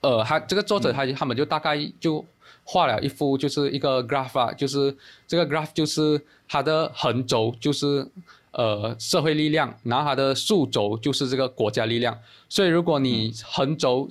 [0.00, 2.24] 呃，他这个作者他他们就大概就
[2.64, 4.96] 画了一幅就是一个 graph 啊，就是
[5.28, 8.10] 这个 graph 就是它的横轴就是。
[8.56, 12.16] 呃，社会力量，然后它的竖轴就是这个国家力量。
[12.48, 14.06] 所以，如果你横轴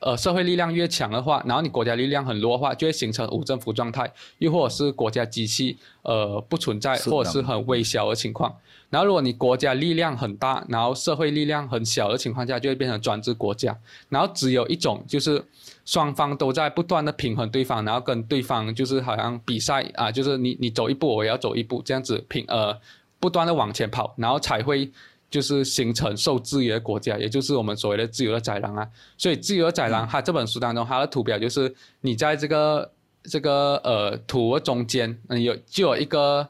[0.00, 8.54] 呃社会力量越强的话，然后你国家力量很弱的话，就会形成无政府状态，又或者是国家机器呃不存在，或者是很微小的情况。
[8.90, 13.76] 然后如果你国家力量很大，然后社会力量很小的情况下，就会变成专制国家。
[14.08, 15.44] 然后只有一种就是
[15.84, 22.74] 双方都在不断的平衡对方，然后跟对方就是好像比赛啊，就是你你走一步我也要走一步，这样子平呃
[23.20, 24.90] 不断的往前跑，然后才会。
[25.30, 28.88] 就是形成受制约的国家，也就是我们所谓的自由的宰狼啊。
[29.16, 32.90] 所以自由的宰狼，它这本书当中它的图表就是你在这个
[33.24, 36.48] 这个呃图的中间，嗯有就有一个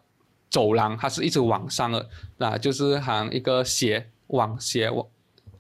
[0.48, 5.04] 走廊，它是一直往上的，那就是好像一个斜往斜往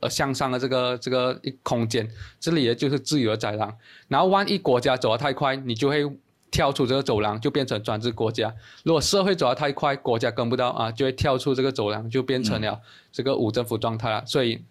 [0.00, 3.76] 呃向上的这个这个一空间，这里也就是自由的宰狼。
[4.06, 6.04] 然后万一国家走得太快，你就会。
[6.50, 12.80] 跳出这个走廊就变成专制国家，如果社会走得太快，国家跟不到啊，就会跳出这个走廊，就变成了
[13.12, 14.24] 这个无政府状态了。
[14.26, 14.62] 所以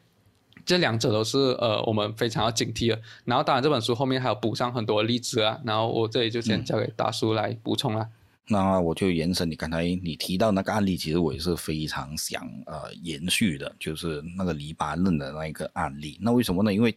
[0.66, 3.00] 这两者都是呃我们非常要警惕的。
[3.26, 8.08] 然后当然这本书后面还有补上很多例子啊，然后我这里就先交给大叔来补充了。
[8.50, 16.18] 那我就延伸你刚才你提到那个案例，其实我也是非常想呃延续的，就是那个黎巴嫩的那个案例。
[16.22, 16.74] 那为什么呢？
[16.74, 16.96] 因为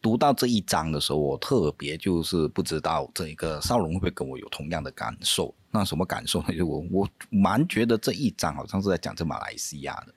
[0.00, 5.52] 读到这一章的时候，我特别就是不知道这个少龙会不会跟我有同样的感受。
[5.70, 6.54] 那什么感受呢？
[6.56, 10.14] 就我我蛮觉得这一章好像是在讲这马来西亚的。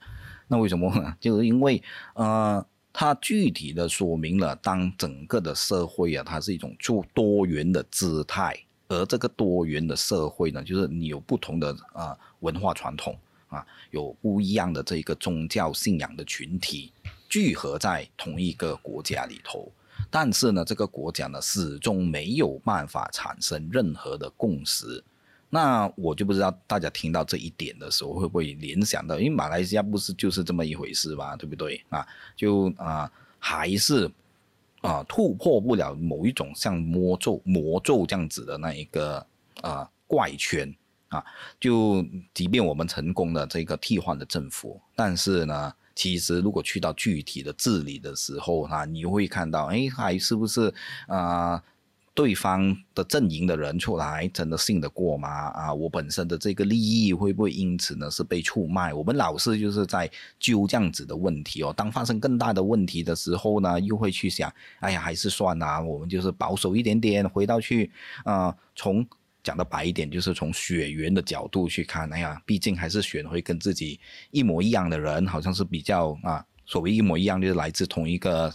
[0.47, 1.15] 那为什么呢？
[1.19, 1.81] 就是因为
[2.13, 8.55] 呃，它具体的说明了当整个的社会啊，它是一种做多元的姿态，
[8.87, 13.17] 而这个多元的社会呢，就是你有不同的啊文化传统
[13.47, 16.91] 啊，有不一样的这一个宗教信仰的群体。
[17.27, 19.69] 聚合在同一个国家里头，
[20.09, 25.03] 但是呢，这个国家呢始终没有办法产生任何的共识。
[25.49, 32.07] 那我就不知道大家听到这一点的时候会不会联想到，因为马来西亚不是就是这么一回事吧，对不对啊？
[32.37, 34.09] 就啊，还是
[34.85, 39.25] 啊突破不了某一种像魔咒、魔咒这样子的那一个
[39.61, 40.73] 啊怪圈
[41.09, 41.23] 啊。
[41.59, 45.73] 就即便我们成功的这个替换的政府，但是呢？
[45.97, 50.73] 其实，如果去到具体的治理的时候，哈，你会看到，哎，还是不是
[51.07, 51.63] 啊？
[52.15, 55.29] 对方的阵营的人出来，真的信得过吗？
[55.49, 58.93] 啊，我本身的这个利益会不会因此呢是被出卖？
[58.93, 61.73] 我们老是就是在揪这样子的问题哦。
[61.75, 67.91] 当发生更大的问题的时候呢，又会去想，哎呀，还是算啦，我们就是保守一点点，回到去
[68.23, 69.05] 啊，从。
[69.43, 73.99] 讲的白一点，就是从血缘的角度去看，哎呀，毕竟还是选会跟自己
[74.31, 78.51] 一模一样的人，好像是比较啊，所谓一模一样，就是来自同一个。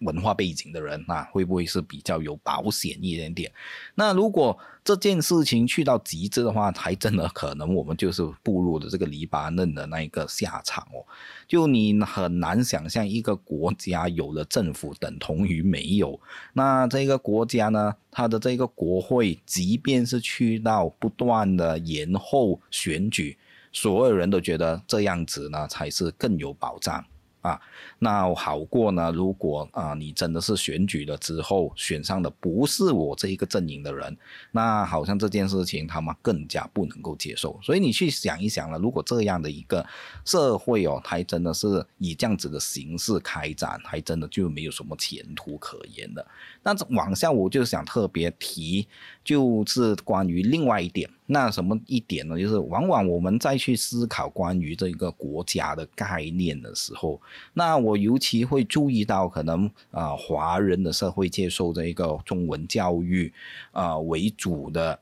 [0.00, 3.50] 文化背景的人，那会不会是比较有保险一点点？
[3.94, 11.04] 那如果这件事情去到极致的话，还真的可能我们就是步入了这个黎巴嫩的那一个下场哦。
[11.46, 16.18] 就你很难想象一个国家有了政府等同于没有。
[16.52, 23.36] 那这个国家呢，它的这个国会，即便是去到不断的延后选举，
[23.72, 27.04] 所有人都觉得这样子呢才是更有保障。
[27.40, 27.60] 啊，
[27.98, 29.12] 那好过呢。
[29.12, 34.16] 如果啊，你真的是选举了之后选上的不是我这一个阵营的人，
[34.52, 37.58] 那好像这件事情他们更加不能够接受。
[37.62, 39.84] 所以你去想一想了，如果这样的一个
[40.24, 46.26] 社会哦，还真的是以这样子的形式开展，还真的就没有什么前途可言的。
[46.62, 48.86] 那往下我就想特别提，
[49.28, 51.06] 就是关于另外一点。
[51.26, 52.38] 那什么一点呢？
[52.38, 57.20] 就是往往我们再去思考关于这个国家的概念的时候，
[57.52, 63.30] 那我尤其会注意到，可能啊，华人的社会接受这一个中文教育
[63.72, 64.98] 啊为主的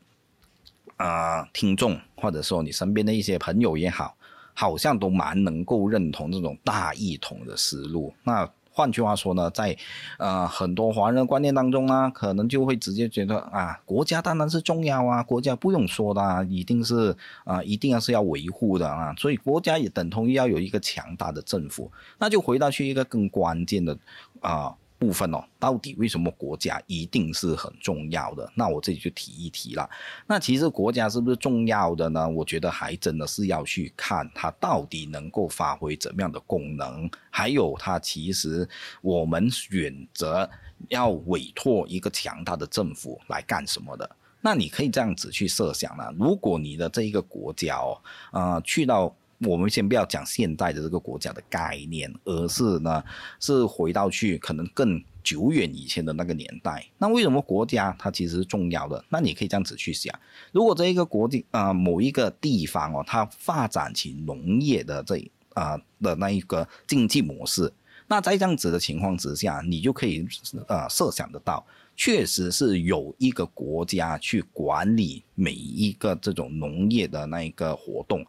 [0.97, 4.17] 啊听众，或者说你身边的一些朋友也好，
[4.53, 8.13] 好像都蛮能够认同这种大一统的思路。
[8.25, 9.75] 那换句话说呢，在
[10.19, 23.97] 呃很多华人观念当中呢，可能就会直接觉得啊，国家当然是重要啊，国家不用说的，啊，一定是啊，一定要是要维护的啊，所以国家也等同于要有一个强大的政府，那就回到去一个更关键的
[24.41, 24.75] 啊。
[24.99, 28.51] 部分哦，到底为什么国家一定是很重要的？
[28.55, 29.89] 那我这里就提一提了。
[30.27, 32.29] 那其实国家是不是重要的呢？
[32.29, 38.69] 我觉得还真的是要去看它到底能够发挥怎么样的功能，还有它其实
[39.03, 40.49] 我们选择
[40.89, 44.11] 要委托一个强大的政府来干什么的。
[44.41, 49.15] 那你可以这样子去设想了：如果你的这一个国家哦，啊，去到。
[49.39, 53.03] 我们先不要讲现在的这个国家的概念，而是呢，
[53.39, 56.87] 是回到去可能更久远以前的那个年代。
[56.99, 59.05] 那为什么国家它其实是重要的？
[59.09, 60.15] 那你可以这样子去想：
[60.53, 65.17] 如果这一个国地啊某一个地方哦，它发展起农业的这
[65.55, 67.73] 啊的那一个经济模式，
[68.07, 70.27] 那在这样子的情况之下，你就可以
[70.69, 78.25] 呃设想得到，确实是有一个国家去管理每一个这种农业的那一个活动，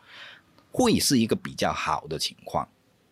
[0.72, 2.68] 会是一个比较好的情况。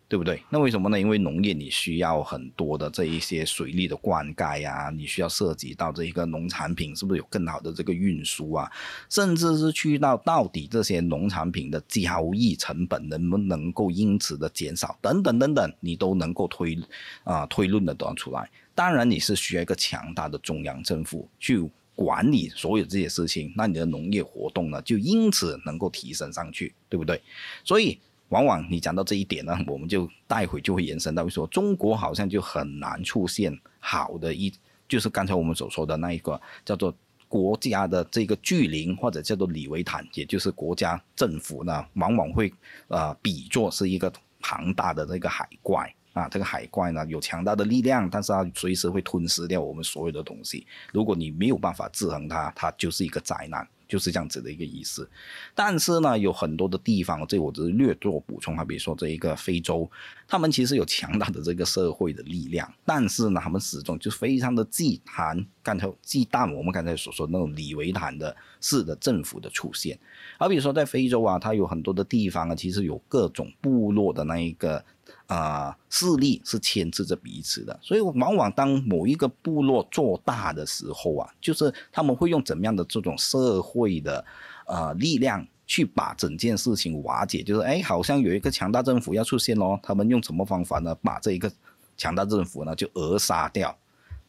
[0.07, 0.41] 对不对？
[0.51, 0.99] 那为什么呢？
[0.99, 8.71] 因为农业你需要很多的这一些水利的灌溉呀，你需要涉及到这一个农产品是不是有更好的这个运输啊，
[9.09, 16.77] 甚至是去到到底这些农产品的交易成本能不能够因此的减少等等等等，你都能够推
[17.23, 18.47] 啊推论的得出来。
[18.75, 27.19] 当然你是需要一个强大的中央政府去管理所有这些事情，那你的农业活动呢就因此能够提升上去，对不对？
[27.63, 27.97] 所以。
[28.29, 34.51] 往往你讲到这一点呢，我们就待会就会延伸到说，中国好像就很难出现好的一，
[34.89, 36.93] 就是刚才我们所说的那一个叫做
[37.27, 42.51] 国家的这个巨灵或者叫做李维坦，也就是国家政府呢，往往会
[42.87, 53.67] 呃比作是一个庞大的这个海怪啊，这个海怪呢有强大的力量，但是它随时会吞噬掉我们所有的东西，如果你没有办法制衡它，它就是一个灾难。
[53.87, 55.07] 就是这样子的一个意思，
[55.53, 58.57] 但是呢，有很多的地方，这我只是略做补充。
[58.57, 59.87] 好比如说这一个非洲，
[60.27, 69.95] 他们其实有强大的这个社会的力量，但是呢，他们始终就非常的忌惮，刚才忌惮我们刚才所说那种李维坦的式的政府的出现。
[70.39, 74.83] 好比如说在非洲啊，它有很多的地方啊，其实有各种部落的那一个。
[75.27, 84.23] 啊，势力是牵制着彼此的，所以往往当某一个部落做大的时候啊，就是他们会用怎么样的这种社会的
[84.67, 90.93] 呃力量去把整件事情瓦解，就是哎，好像有一个强大政府要出现喽，他们用什么方法呢？
[91.01, 91.51] 把这一个
[91.97, 93.75] 强大政府呢就扼杀掉，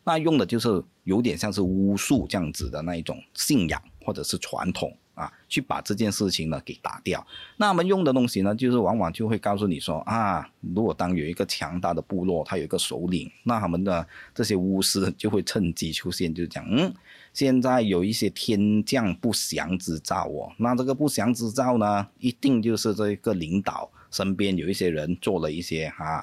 [0.02, 4.96] 那用的就是有点像是巫术这样子的那一种信仰或者是传统。
[5.16, 7.26] 啊，去把这件事情呢给打掉。
[7.56, 16.92] 那我们用的东西呢，就是往往就会告诉你说啊，如果当有一个强大的部落，他有一个首领，那他们的这些巫师就会趁机出现，就讲，嗯，
[17.32, 20.52] 现在有一些天降不祥之兆哦。
[20.58, 26.22] 那这个不祥之兆呢，一定就是这个领导身边有一些人做了一些啊，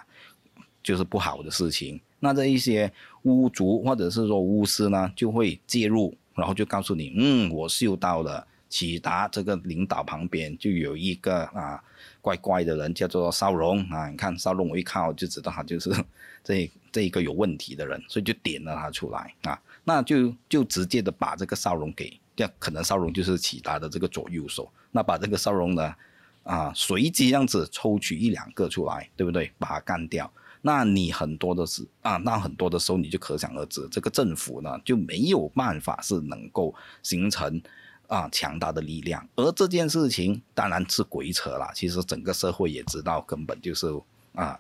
[0.84, 2.00] 就是不好的事情。
[2.20, 8.46] 那这一些巫族或者是说巫师呢，就会介入，然后就告诉你，嗯，我嗅到了。
[8.74, 11.80] 启达这个领导旁边就有一个啊
[12.22, 14.10] 怪怪的人，叫做邵荣啊。
[14.10, 15.92] 你看邵荣，我一看我就知道他就是
[16.44, 19.62] 这这一个有问题的人，所以就点了他出来啊。
[19.84, 24.68] 那就就直接的把这个邵荣给，这可能邵荣就是启达的这个左右手。
[24.90, 25.94] 那把这个邵荣呢
[26.42, 29.52] 啊随机这样子抽取一两个出来，对不对？
[29.60, 30.28] 把他干掉。
[30.64, 37.62] 那你很多的是啊，那很多的时候你就可想而知，这个政府呢就没有办法是能够形成。
[38.08, 41.72] 啊，强大的力量，而这件事情当然是鬼扯了。
[41.74, 43.88] 其实整个社会也知道，根本就是
[44.34, 44.60] 啊，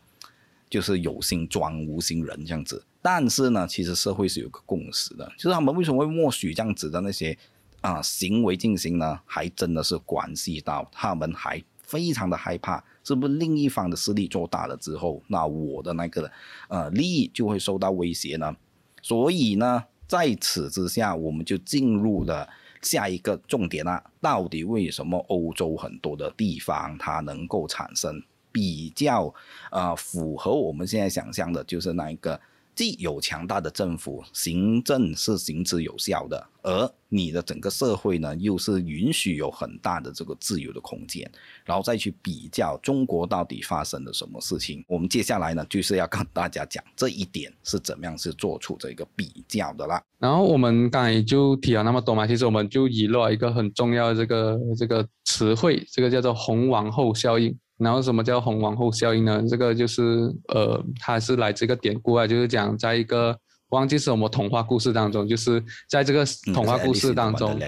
[0.70, 2.84] 就是有心装无心人这样子。
[3.02, 7.38] 但是呢，其实社会是有个共识的，就是他们为什么会默许这样子的那些
[7.82, 9.20] 啊行为进行呢？
[9.26, 16.32] 还真的是关系到他们还非常的害怕，是不是另一方的势力做大了之后，那我的那个
[16.70, 18.56] 呃利益就会受到威胁呢？
[19.04, 22.50] 所以呢，在此之下，我们就进入了。
[22.84, 29.34] 下一个重点啊，到底为什么欧洲很多的地方它能够产生比较
[29.72, 32.40] 呃符合我们现在想象的，就是那一个。
[32.76, 41.30] 既有强大的政府，行政是行之有效的，而你的整个社会呢，又是允许有很大的这个自由的空间，
[41.64, 44.84] 然后再去比较中国到底发生了什么事情。
[44.88, 50.02] 我们接下来呢，就是要跟大家讲这一点是怎么样是做出这个比较的啦。
[50.18, 57.56] 然后我们刚才就提了那么多嘛，其实我们就遗漏了一个很重要的这个这个词汇，这个叫做红王后效应。
[57.84, 59.44] 然后什么叫红王后效应呢？
[59.48, 63.38] 这个就是呃，它是来自一个典故啊，就是讲在一个
[63.70, 67.60] 忘记是什么童话故事当中，就是在这个童话故事当中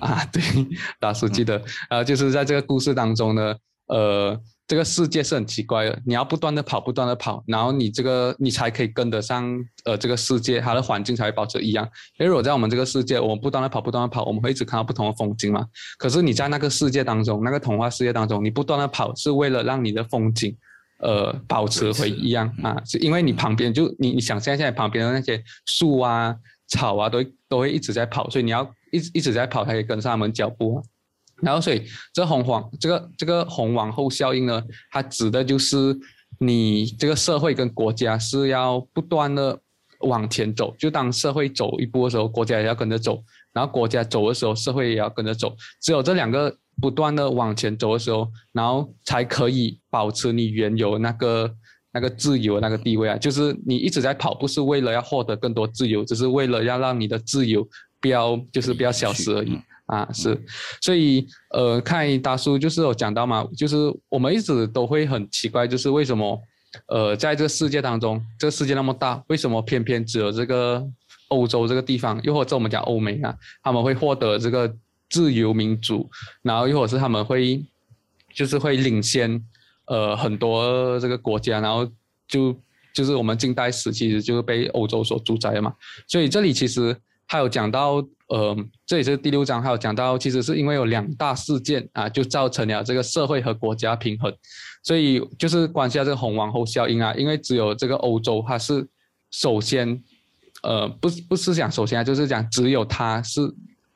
[0.00, 0.42] 啊，对，
[0.98, 3.54] 大叔记得啊，就是在这个故事当中呢，
[3.86, 4.40] 呃。
[4.70, 9.44] 这个世界是很奇怪的，你要不断的跑，不断的跑，然后你这个你才可以跟得上，
[9.84, 11.84] 呃，这个世界它的环境才会保持一样。
[12.20, 15.66] 因为如果在我们这个世界，我们不断的跑，不断的跑，我们会一直看到不同的风景嘛。
[15.98, 20.56] 可是你在那个世界当中，那个童话世界当中，你不断的跑是为了让你的风景，
[21.00, 26.32] 呃，保持回一样啊，是因为你旁边就你你想象现在旁边的那些树啊、
[26.68, 30.82] 草啊，都都会一直在跑，所以你要一直一直在跑，才可以跟上他们脚步啊。
[31.42, 35.96] 然后，所以这红黄这个这个红王后效应呢，它指的就是
[36.38, 39.58] 你这个社会跟国家是要不断的
[40.00, 43.14] 往前走，就当社会走一步的时候，国家也要跟着走；
[43.52, 45.54] 然后国家走的时候，社会也要跟着走。
[45.82, 51.54] 只有这两个不断的往前走的时候，然后才可以保持你原有那个
[51.92, 57.68] 那个自由那个地位啊，就是你一直在跑，不是为了要获得更多自由，只是为了要让你的自由
[58.00, 59.58] 不要就是不要消失而已
[59.90, 60.08] 啊。
[60.12, 60.40] 是，
[60.80, 63.76] 所以呃，看大叔就是有讲到嘛，就是
[64.08, 66.40] 我们一直都会很奇怪，就是为什么
[66.86, 70.82] 呃，在这个世界当中，这个世界那么大，为什么偏偏只有这个
[71.28, 74.74] 欧洲这个地方，又或者我们讲欧美啊，他们会获得这个
[75.08, 76.08] 自由民主，
[76.42, 77.64] 然后又或者是他们会
[78.34, 79.44] 就是会领先。
[79.86, 81.84] 呃，很多这个国家，然后
[82.28, 82.56] 就
[82.94, 85.74] 就是我们近代史其实就是被欧洲所主宰的嘛，
[86.06, 88.00] 所以这里其实还有讲到，
[88.30, 88.56] 呃，
[88.86, 94.34] 这也是第六章，还有讲到，其实是因为有两大事件啊，就造成了这个社会和国家平衡，
[94.82, 98.88] 所以就是关系到这个红王后效应啊，因为只有这个欧洲它是
[99.30, 100.02] 首先，
[100.62, 103.40] 呃，不不是讲首先啊，就是讲只有它是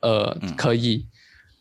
[0.01, 1.07] 呃可以。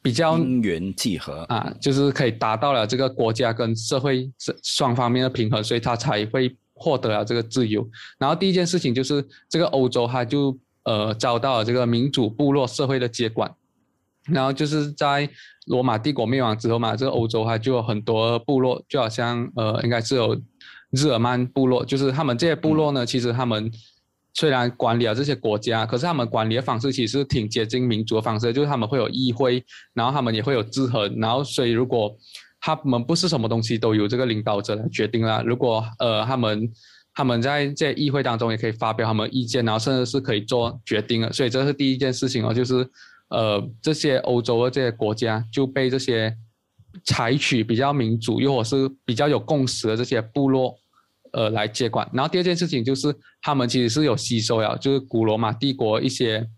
[0.04, 7.88] 比较因缘际合啊，就是可以达到了这个国家跟社会双双方面的平衡，所以他才会获得了这个自由。
[8.18, 10.54] 然后第一件事情就是这个欧洲，它就
[10.84, 13.52] 呃遭到了这个民主部落社会的接管。
[14.26, 15.28] 然后就是在
[15.66, 20.34] 罗马帝国灭亡之后嘛，这个欧洲它就有很多部落，就好像呃应该是有
[20.90, 23.70] 日耳曼部落，就是他们这些部落呢，其实他们。
[24.36, 32.12] 虽然管理了这些国家，可是他们管理的方式其实挺接近民主的方式，就是他们会有议会，然后他们也会有制衡，然后所以如果
[32.60, 36.68] 他们不是什么东西都由这个领导者来决定啦，如果呃他们
[37.14, 42.88] 他们在这议会当中也可以发表他们意见，然后甚至是可以做决定的，所以这是第一件事情哦，就是
[43.28, 46.36] 呃这些欧洲的这些国家就被这些
[47.04, 50.74] 采取比较民主又或是比较有共识的这些部落。
[51.36, 52.08] 呃，来接管。
[52.12, 53.12] 然后第二件事情就是，
[53.42, 56.48] 他们其实是有吸收了，就是古罗马帝国一些，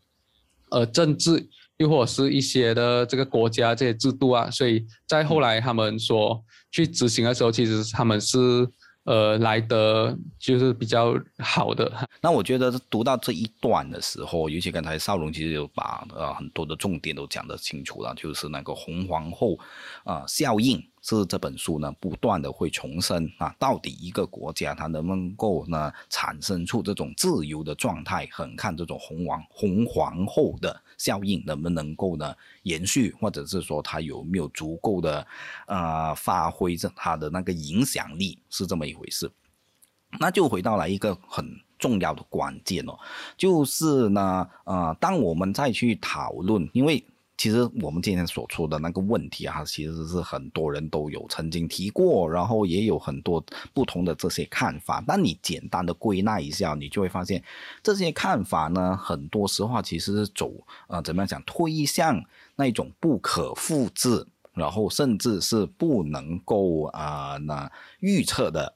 [0.70, 1.48] 呃，政治
[1.78, 8.68] 又或是一些的这个国家这些制度啊，所以在后来他们所去执行的时候，其实他们是。
[9.07, 11.90] 呃，来的就是比较好的。
[12.20, 19.57] 那我觉得读到这一段的时候，尤其刚才少龙其实有把呃很多的重点都讲得清楚了，就是那个红皇后
[20.02, 30.82] 啊效应是这本书呢不断的会重申啊，到底一个国家它能不能够呢产生出这种自由的状态，很看这种红王红皇后的。
[30.97, 35.26] 效应能不能够呢延续，或者是说它有没有足够的
[35.66, 39.30] 呃发挥着它的那个影响力，是这么一回事。
[40.18, 41.44] 那就回到了一个很
[41.78, 42.99] 重要的关键哦，
[43.36, 47.05] 就是呢呃，当我们再去讨论，因为。
[47.37, 55.05] 其实我们今天所出的那个问题啊，其实是很多人都有曾经提过，然后也有很多不同的这些看法。
[55.07, 57.43] 那你简单的归纳一下，你就会发现
[57.82, 60.51] 这些看法呢，很多时候其实是走
[60.89, 62.24] 呃怎么样讲，推向
[62.57, 67.70] 那种不可复制，然后甚至是不能够啊那
[68.01, 68.74] 预测的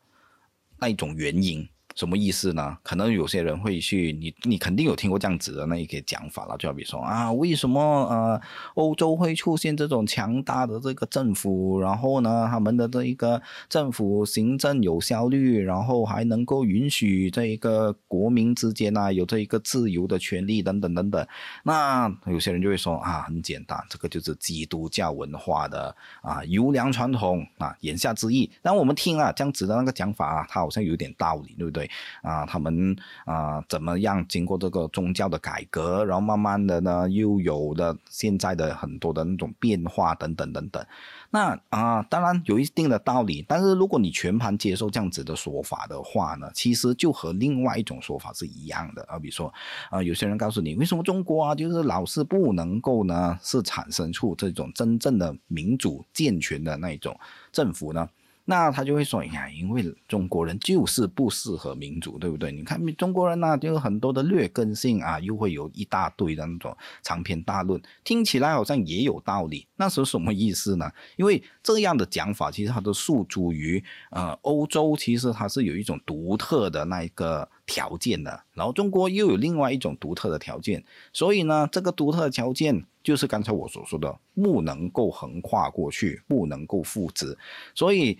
[0.79, 1.67] 那一种原因。
[2.01, 2.79] 什么意思呢？
[2.83, 8.41] 可能有些人会去，你你肯定有听过这样子的那一个讲法了，就好比说啊，为什么呃
[8.73, 21.27] 欧洲会出现这种强大的这个政府，然后呢他们的这一个政府行政有效率，然后还能够允许这一个国民之间呢有这一个自由的权利等等等等。
[21.65, 28.51] 那有些人就会说啊，很简单，这个就是基督教文化的啊优良传统啊，言下之意。
[28.63, 31.90] 但我们听啊这样子的那个讲法啊，它好像有点道理，对不对？
[32.23, 40.85] 啊，他们啊怎么样经过这个宗教的改革，然后慢慢的呢，又有了现在的很多的那种变化等等等等。
[41.31, 49.19] 那啊，当然有一定的道理，但是如果你全盘接受这样子的说法的话呢，其实就和另外一种说法是一样的啊。
[49.19, 49.53] 比如说
[49.91, 57.17] 啊，有些人告诉你，为什么中国啊，就是老是不能够呢，是产生出这种真正的民主健全的那种
[57.53, 58.09] 政府呢？
[58.45, 62.51] 那他就会说：“哎呀，因为中国人就是不适合民主，对不对？
[62.51, 69.67] 你看中国人呢，就有很多的劣根性啊，又会有一大堆的那种长篇大论，听起来好像也有道理。
[69.77, 70.91] 那是什么意思呢？
[71.17, 87.37] 因为这样的讲法其实它都诉诸于呃欧洲，其实它是有一种独特的那一个条件的，然后中国又有另外一种独特的条件，所以呢，这个独特的条件就是刚才我所说的，不能够横跨过去，不能够复制，
[87.75, 88.19] 所以。”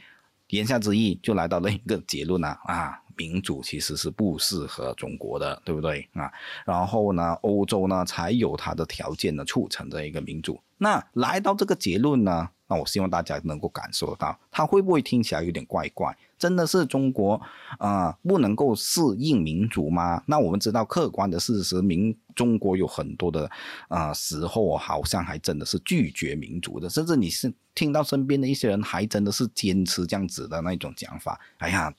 [0.51, 6.33] 言下之意就来到了一个结论了啊，民主其实是不适合中国的，对不对啊？
[6.65, 10.59] 然后呢，欧洲呢才有它的条件呢促成这一个民主。
[10.79, 12.49] 那来到这个结论呢？
[12.67, 16.17] 那我希望大家能够感受到，它会不会听起来有点怪怪？
[16.39, 17.39] 真的是中国
[17.79, 20.23] 啊不能够适应民主吗？
[20.27, 23.51] 那我们知道客观的事实，民中国有很多的
[23.89, 31.39] 啊时候，好像还真的是拒绝民主的，甚至你是听到身边的一些人还真的是坚持这样子的那种讲法。
[31.59, 31.93] 哎呀，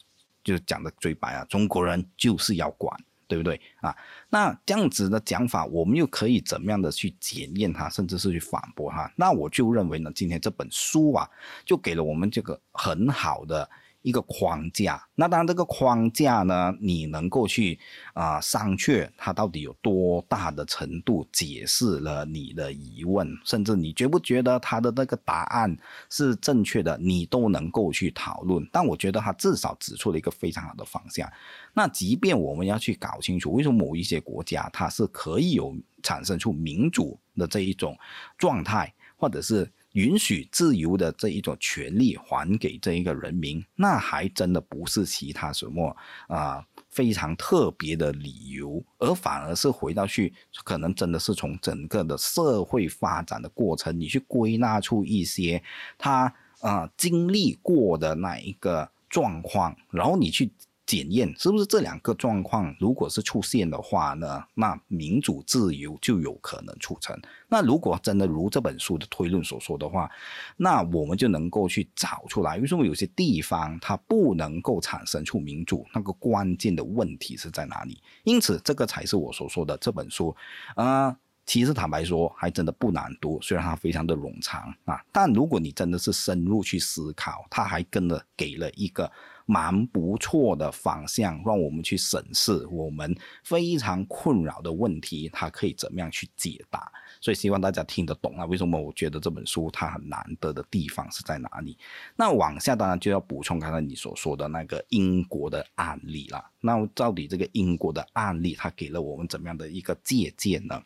[0.44, 2.96] 就讲的最白啊，中国人就是要管。
[3.28, 3.96] 对不对啊？
[4.30, 9.10] 那这样子的讲法，我们又可以怎么样的去检验它，甚至是去反驳它？
[9.16, 11.26] 那我就认为呢，今天这本书啊，
[11.64, 13.70] 就给了我们这个很好的。
[14.02, 17.80] 一个框架，那当然这个框架呢，你能够去
[18.14, 25.78] 啊商榷它到底有多大的程度解释了你的疑问，甚至你觉不觉得它的那个答案
[26.10, 28.68] 是正确的，你都能够去讨论。
[28.72, 31.32] 但我觉得它至少指出了一个非常好的方向。
[31.74, 37.96] 那即便我们要去搞清楚为什么某一些国家它是可以有产生出民主的这一种
[38.38, 39.72] 状态，或者是。
[39.94, 45.96] 允许自由的这一种权利还给这一个人民，那还真的不是其他什么
[46.28, 50.34] 啊非常特别的理由，而反而是回到去，
[50.64, 55.62] 可能真的是从整个的社会发展的过程，你去归纳出一些
[55.98, 60.52] 他啊经历过的那一个状况，然后你去。
[60.92, 67.18] 检验是不是这两个状况，如果是出现的话呢，那民主自由就有可能促成。
[67.48, 70.12] 那如果真的如这本书的推论所说的话，
[70.58, 77.98] 那我们就能够去找出来，为什么有些地方它不能够产生出民主，那个关键的问题是在哪里？
[78.26, 80.36] 因此，这个才是我所说的这本书
[80.76, 81.16] 啊。
[81.46, 89.12] 其实坦白说，还真的不难读，虽然它非常的冗长啊，但如果你真的是深入去思考，它还跟了给了一个。
[89.48, 93.14] 蛮不错的方向，让我们去审视我们
[93.44, 96.90] 非常困扰的问题，它可以怎么样去解答？
[97.20, 98.46] 所以希望大家听得懂啊。
[98.46, 101.78] 为什么我觉得这本书它很难得的地方是在哪里？
[102.16, 106.42] 那往下当然就要补充刚才你所说的那个英国的案例了。
[106.62, 110.82] 那到底这个英国的案例，它给了我们怎么样的一个借鉴呢？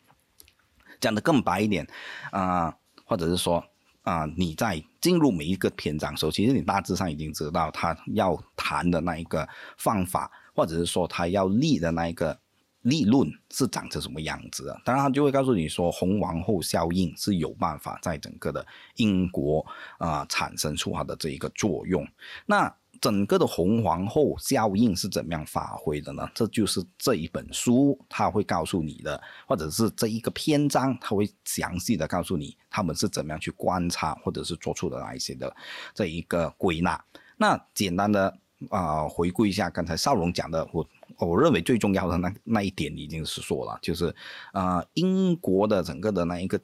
[1.00, 1.86] 讲的更白一点
[2.30, 3.64] 啊，或者是说。
[4.06, 12.38] 啊，你在进入每一个篇章的时候，其实你大致上已经知道他要谈的那一个方法，或者是说他要立的那一个
[12.82, 14.80] 立论是长成什么样子的。
[14.84, 19.66] 当然，他就会告诉你说，红王后效应是有办法在整个的英国
[19.98, 22.06] 啊产生出它的这一个作用。
[22.46, 26.28] 那整个的红皇后效应是怎么样发挥的呢？
[26.34, 35.54] 这就是这一本书他会告诉你的，或者是这一个篇章他会详细的告诉你他们是怎么样去观察，或者是做出的那一些的
[35.94, 37.02] 这一个归纳。
[37.36, 38.36] 那简单的
[38.70, 40.86] 啊回顾一下刚才少龙讲的，我
[41.18, 44.14] 我认为最重要的那那一点已经是说了，就是
[44.52, 46.58] 啊英国的整个的那一个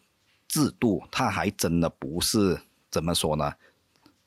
[0.48, 2.58] 制度，它还真的不是
[2.90, 3.52] 怎么说呢？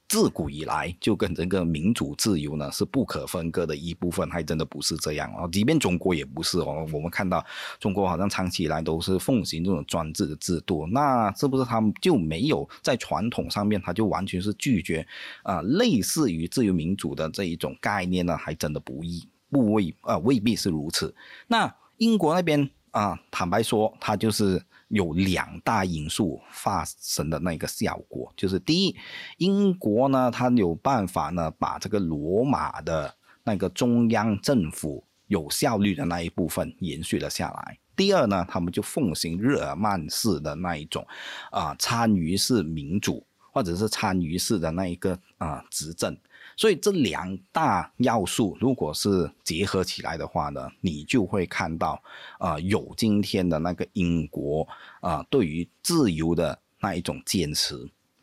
[0.07, 5.49] 自古以来就跟这个民主自由呢是不可分割的一部分，还真的不是这样哦。
[5.51, 6.87] 即便中国也不是哦。
[6.93, 7.43] 我们看到
[7.79, 15.05] 中国好像长期以来都是奉行这种专制的制度，那是不是他们就没有在传统上面他就完全是拒绝
[15.41, 15.59] 啊？
[15.63, 18.37] 类似于自由民主的这一种概念呢？
[18.37, 21.13] 还真的不易不未啊未必是如此。
[21.47, 24.61] 那英国那边啊，坦白说，他就是。
[24.95, 28.95] 有两大因素发生的那个效果，就是第一，
[29.39, 41.05] 英国呢，它有办法呢，把这个罗马的那个中央政府有效率的那一部分延续了下来；第二呢，他们就奉行日耳曼式的那一种
[41.51, 46.17] 啊参与式民主，或者是参与式的那一个啊执政。
[46.57, 52.01] 所以这两大要素，如果是结合起来的话呢，你就会看到，
[52.39, 54.65] 啊，有今天的那个英国
[55.01, 57.75] 啊，对于自由的那一种坚持。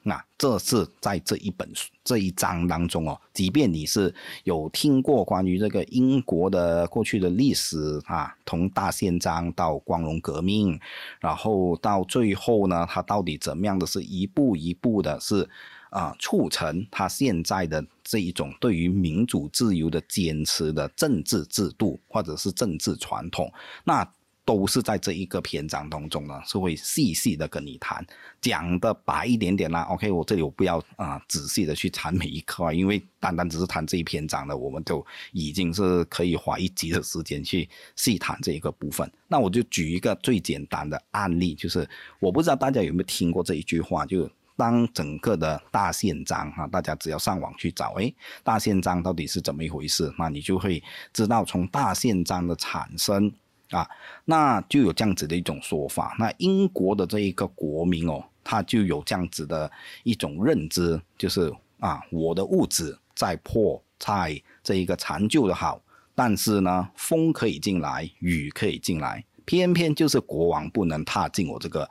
[0.04, 4.12] 那这是在这一本书这一章当中哦，即便你是
[4.44, 10.80] 有听过关于这个英国的过去的历史啊，从大宪章到光荣革命，
[11.20, 15.48] 然后到最后呢，它到底怎么样的是一步一步的是。
[15.92, 23.52] 啊，促成他现在的这一种对于民主自由的坚持的政治制度，或者是政治传统，
[23.84, 24.02] 那
[24.44, 28.04] 都是在这一个篇章当中呢，是会细细的跟你谈，
[28.40, 29.82] 讲的白一点点啦。
[29.82, 39.08] OK，我这里我不要啊仔细的去谈每一块，因为单单只是谈这一篇章的，我们就已经是可以花一集的时间去细谈这一个部分。
[39.28, 41.86] 那我就举一个最简单的案例，就是
[42.18, 44.28] 我不知道大家有没有听过这一句话，就。
[44.56, 48.12] 当整个的大宪章哈，大家只要上网去找，哎，
[48.44, 50.12] 大宪章到底是怎么一回事？
[50.18, 50.82] 那你就会
[51.12, 53.32] 知道，从大宪章的产生
[53.70, 53.88] 啊，
[54.24, 56.14] 那就有这样子的一种说法。
[56.18, 59.70] 那英国的这一个国民哦，他就有这样子的
[60.04, 65.80] 一种认知，就是啊，我的屋子再破再这一个残旧的好，
[66.14, 71.88] 但是呢，风可以进来，雨可以进来，偏偏就是国王不能踏进我这个。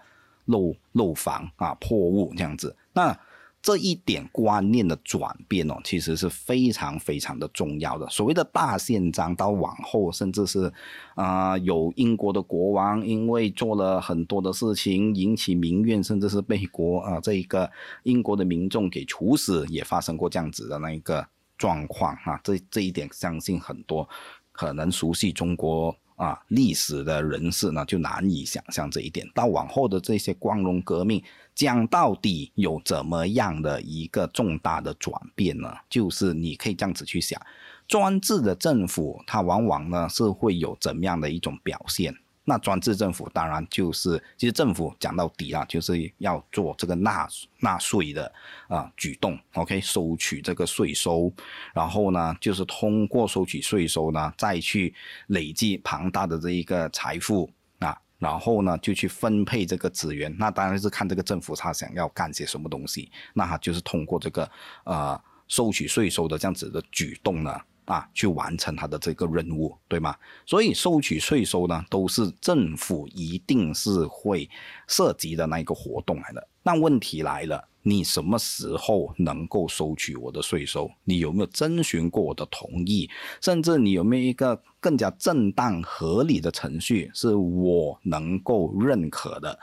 [0.51, 3.17] 漏漏房啊，破屋这样子，那
[3.63, 8.07] 这一点观念的转变哦，其实是非常非常的重要的。
[8.09, 10.73] 所谓的大宪章到往后，甚至是
[11.13, 17.69] 啊，有英国的国王因为做了很多的事情引起民怨，甚至是被国啊这一个
[18.01, 21.23] 英国的民众给处死，也发生过这样子的那一个
[21.55, 22.39] 状况啊。
[22.43, 24.09] 这这一点，相信很多
[24.51, 25.95] 可能熟悉中国。
[26.21, 29.27] 啊，历史的人士呢，就难以想象这一点。
[29.33, 31.23] 到往后的这些光荣革命，
[31.55, 35.73] 讲到底有怎么样的一个重大的转变呢？
[35.89, 37.41] 就是你可以这样子去想，
[37.87, 42.15] 专制的政府，它往往呢是会有怎么样的一种表现？
[42.43, 47.27] 那专制政府当然就是，其实政府讲到底啊，就是要做这个纳
[47.59, 48.33] 纳税的
[48.67, 51.31] 啊举动，OK，收取这个税收，
[51.73, 54.93] 然后呢，就是通过收取税收呢，再去
[55.27, 60.35] 累积庞大的这一个财富啊，然后呢，就去分配这个资源。
[60.37, 64.49] 那当然是看这个政府他想要干些什么东西，那他就是通过这个
[64.85, 67.61] 呃收取税收的这样子的举动呢。
[67.85, 70.15] 啊，去完成他的这个任务，对吗？
[70.45, 74.49] 所以收取税收呢，都是政府一定是会
[74.87, 76.47] 涉及的那一个活动来的。
[76.63, 80.89] 那问题来了，你什么时候能够收取我的税收？
[81.03, 83.09] 你有没有征询过我的同意？
[83.41, 89.59] 甚至你有没有一个更加正当合理的程序，是我能够认可的，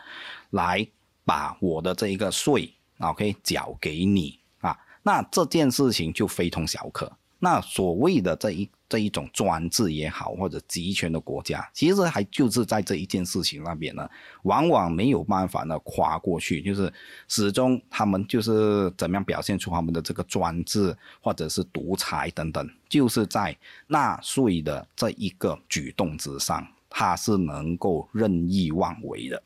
[0.51, 0.87] 来
[1.25, 4.77] 把我的这一个税，OK，缴给你啊？
[5.05, 7.11] 那这件事情就非同小可。
[7.39, 14.09] 那所谓的这一这一种专制也好，或者集权的国家，其实还就是在这一件事情那边呢，
[14.43, 16.93] 往往没有办法呢跨过去，就是
[17.28, 29.41] 始终他们就是怎么样表现出他们的这个专制或者是独裁等等，就是在纳税的这一个举动之上，他是能够任意妄为的。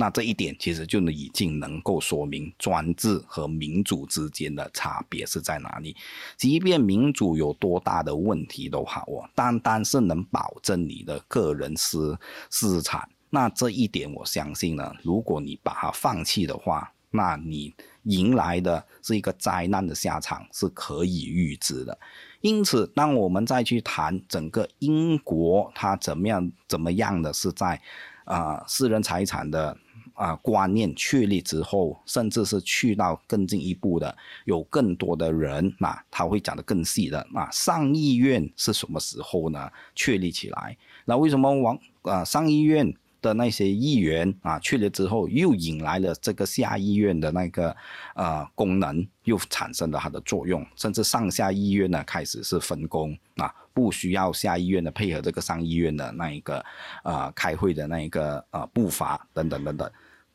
[0.00, 5.96] 那这一点其实就已经能够说明专制和民主之间的差别是在哪里。
[6.36, 12.16] 即便民主有多大的问题都好哦，单单是能保证你的个人私
[12.48, 17.74] 私产，那这一点我相信呢，如果你把它放弃的话，那你
[18.04, 21.98] 迎来的是一个灾难的下场是可以预知的。
[22.40, 27.82] 因此，当我们再去谈整个英国它怎么样怎么样的是在
[28.24, 29.76] 啊私人财产的。
[30.18, 34.14] 啊，观念确立之后，甚至是去到更进一步的，
[34.46, 37.24] 有更多的人，啊他会讲得更细的。
[37.32, 39.70] 那上议院是什么时候呢？
[39.94, 42.92] 确立起来，那为什么王啊上议院
[43.22, 47.76] 的那些议员啊去了之后，又引来了这个下议院的那个
[48.16, 56.64] 呃功能，又产生了它的作用，甚至上下议院呢开始是分工啊，不需要下议院的配合这个上议院的那一个
[57.04, 59.88] 呃开会的那一个呃步伐等等等等。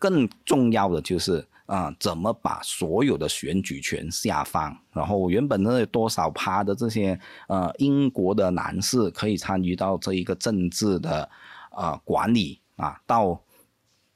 [0.04, 4.78] 更重要的就是啊，怎么把所有的选举权下放？
[4.92, 11.30] 然后原本呢有多少趴的这些呃英国的男士可以参与到这一个政治的
[11.72, 13.00] 呃管理啊？
[13.08, 13.42] 到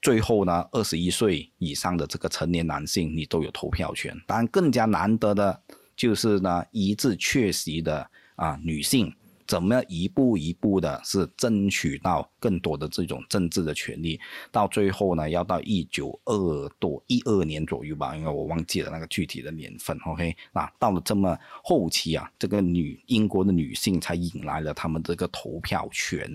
[0.01, 4.13] 最后呢，二十一岁以上的这个成年男性你都有投票权。
[4.27, 5.61] 当然，更加难得的
[5.95, 9.15] 就是呢一致缺席的啊女性。
[9.47, 14.19] 怎么样一步一步的是争取到更多的这种政治的权利，
[14.51, 19.97] 到最后呢，要到一九二多一二年左右吧，因为我忘记了那个具体的年份。
[20.05, 26.29] OK，那到了这么后期啊，这个女英国的女性才引来了他们这个投票权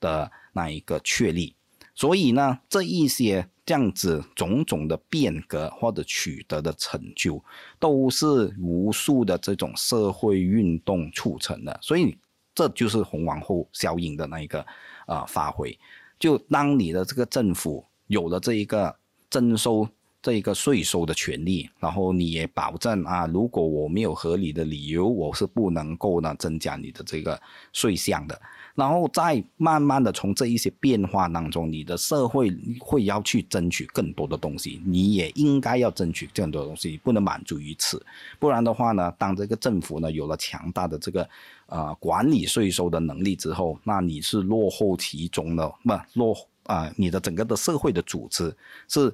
[0.00, 1.54] 的那一个确立。
[1.94, 7.42] 所以呢，这一些这样子种种的变革或者取得的成就，
[7.78, 11.78] 都是无数的这种社会运动促成的。
[11.80, 12.18] 所以。
[12.56, 14.66] 这就是红皇后效应的那一个
[15.06, 15.78] 呃发挥，
[16.18, 18.96] 就当你的这个政府有了这一个
[19.28, 19.86] 征收
[20.22, 27.38] 这一个税收的权利，然后你也保证啊，如果我没有合理的理由，我是不能够呢增加你的这个
[27.74, 28.40] 税项的。
[28.76, 38.00] 然后再慢慢的从这一些变化当中，你的社会会要去争取更多的东西，你也应该要争取更多的东西，不能满足于此，
[38.38, 41.28] 不然的话呢，当这个政府呢有了强大的这个
[41.66, 48.54] 呃管理税收的能力之后，那你是落后其中的，不落啊，你的整个的社会的组织
[48.86, 49.12] 是。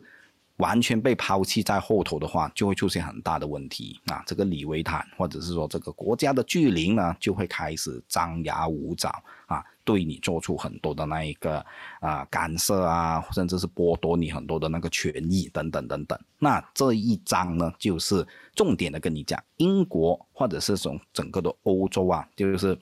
[0.62, 4.22] 完全被抛弃在后头的话，就会出现很大的问题啊！
[4.24, 9.10] 这个李维坦，或者是说这个国家的巨灵呢，就会开始张牙舞爪
[9.46, 11.64] 啊，对你做出很多的那一个
[11.98, 16.16] 啊干涉啊，甚至是剥夺你很多的那个权益等等等等。
[16.38, 22.78] 那这一章呢，就是重点的跟你讲，英国或者是从整个的欧洲啊，就是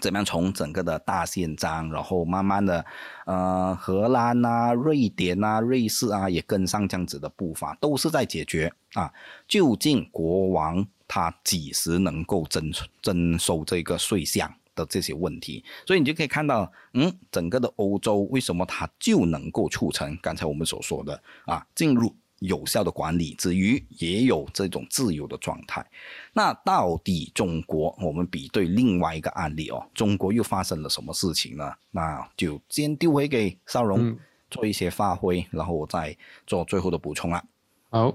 [0.00, 2.84] 怎么样从整个的大宪章，然后慢慢的，
[3.26, 9.12] 呃，荷兰啊、瑞典啊、瑞士啊也跟上这样子的步伐，都是在解决啊，
[9.46, 22.14] 究竟国王他几时能够征征收这个税项的这些问题，所以你就可以看到，嗯，整个的欧洲为什么它就能够促成刚才我们所说的啊，进入。
[22.46, 25.84] 有效的管理之余，也有这种自由的状态。
[26.32, 31.72] 那到底中国，我们比对另外一个案例哦，中国又发生了什么事情呢？
[31.90, 34.16] 那就先丢回给邵荣
[34.50, 36.16] 做一些发挥，然后我再
[36.46, 37.42] 做最后的补充了。
[37.90, 38.14] 好，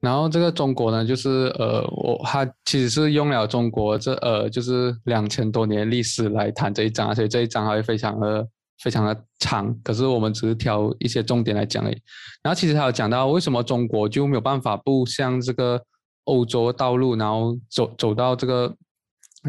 [0.00, 8.48] 然后这个中国呢，就是呃，我他其实是用了中国这呃，就是两千多年历史来谈这一章，而且这一章还非常的。
[8.82, 11.96] 非常的长，可是我们只是挑一些重点来讲而已。
[12.42, 15.80] 然后其实还有讲到为什么中国就没有办法步向这个
[16.24, 18.74] 欧洲道路，然后走走到这个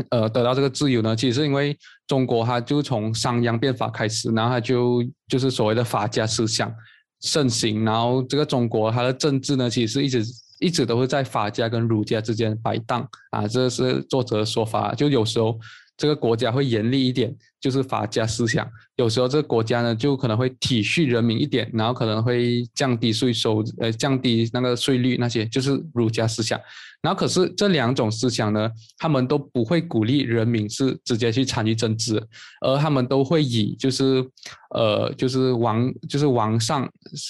[0.10, 1.16] 呃得到这个自由呢？
[1.16, 6.74] 其实是因为中国它就从商鞅变法开始，然后它就就是所谓的法家思想
[7.22, 10.24] 盛行，然后这个中国它的政治呢，其实一直
[10.60, 15.60] 一直都是在法家跟儒家之间摆荡啊，这是作者的说法，就有时候。
[15.98, 18.68] 这个国家会严厉一点，就是法家思想。
[18.98, 26.60] 有时候这个国家呢，就可能会体恤人民一点，然后可能会降低税收，呃，降低那个税率那些，就是儒家思想。
[27.02, 32.22] 然后可是这两种思想呢，他们都不会鼓励人民是直接去参与政治，
[32.62, 34.26] 而他们都会以就是，
[34.72, 36.90] 呃，就是王，就是王上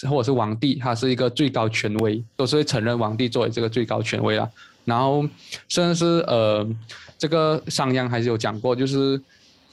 [0.09, 4.49] 或者是皇帝，他是一个最高权威，都是会承认皇帝作为这个最高权威啊。
[4.85, 5.27] 然后
[5.67, 6.67] 甚至是呃。
[7.17, 9.19] 这个商鞅还是有讲过，就是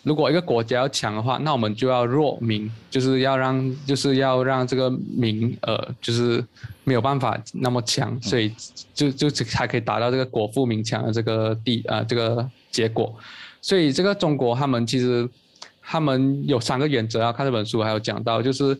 [0.04, 6.44] 如果一个国家要强的话，那我们就要弱民，就是要让就是要让这个民呃就是
[6.84, 8.52] 没有办法那么强，所以
[8.94, 13.14] 就就才可以达到这个国富民强的这个地啊这个结果。
[13.60, 15.28] 所以这个中国他们其实
[15.80, 18.76] 他们有三个原则啊，看这本书还有讲到，就是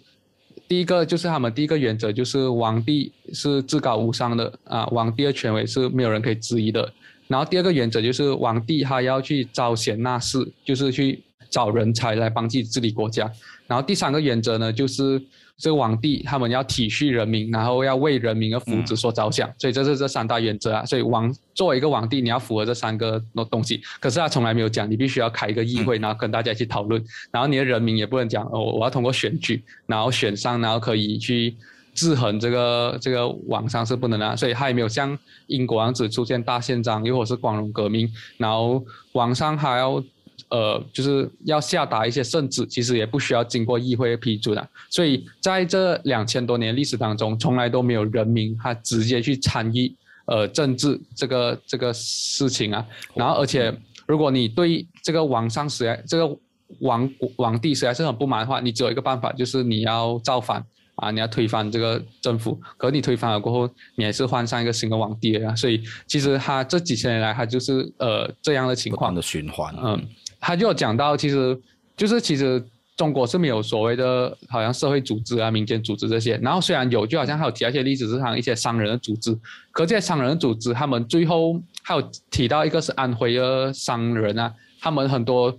[0.67, 6.93] 第一个就是他们第一个原则就是皇帝是至高无上的啊，皇帝的权威是没有人可以质疑的。
[7.29, 13.31] 然后第二个原则就是皇帝他要去招贤纳士，就是去找人才来帮自己治理国家。
[13.67, 15.23] 然后第三个原则呢，就是
[15.57, 19.51] 这个皇帝他们要体恤人民，然后要为人民的福祉所着想。
[19.57, 20.85] 所以这是这三大原则啊。
[20.85, 23.81] 所以王作为一个皇帝，你要符合这三个东西。
[23.99, 27.03] 可是他从来没有讲，你必须要开一个议会，然后跟大家一起讨论。
[27.31, 31.57] 然后你的人民也不能讲哦，我要通过选举，然后选上，然后可以去。
[31.95, 35.17] 制衡这个这个网上是不能的，所以他也没有像
[35.47, 38.83] 英国样子出现大宪章，又或是光荣革命，然后
[39.13, 40.03] 网上还要
[40.49, 44.69] 呃就是要下达一些圣旨，其实也不需要经过议会批准的。
[44.89, 49.95] 所以在这两千多年历史当中，从来都没有人民他直接去参与
[50.27, 52.87] 呃政治这个这个事情啊。
[53.15, 53.75] 然后而且
[54.07, 56.39] 如果你对这个网上实在这个
[56.81, 60.65] 王王帝实在是很不满的话，你只有一个办法，就是你要造反。
[60.97, 65.57] 啊，你要推翻这个政府，可你推翻了过后，你还是换上一个新的皇帝啊。
[65.57, 69.75] 所以其实他这几千年来，他就是呃这样的情况的循环。
[69.83, 70.07] 嗯，
[70.39, 71.59] 他就有讲到，其实
[71.97, 72.63] 就是其实
[72.95, 76.37] 中国是没有所谓的，好像社会组织啊、民间组织这些。
[76.43, 79.37] 然后虽然有，就好像还有提到一些例子，是像一些商人的组织。
[79.73, 85.57] 可这些商人的组织，他们最后还有提到一个是安徽的商人啊，他们很多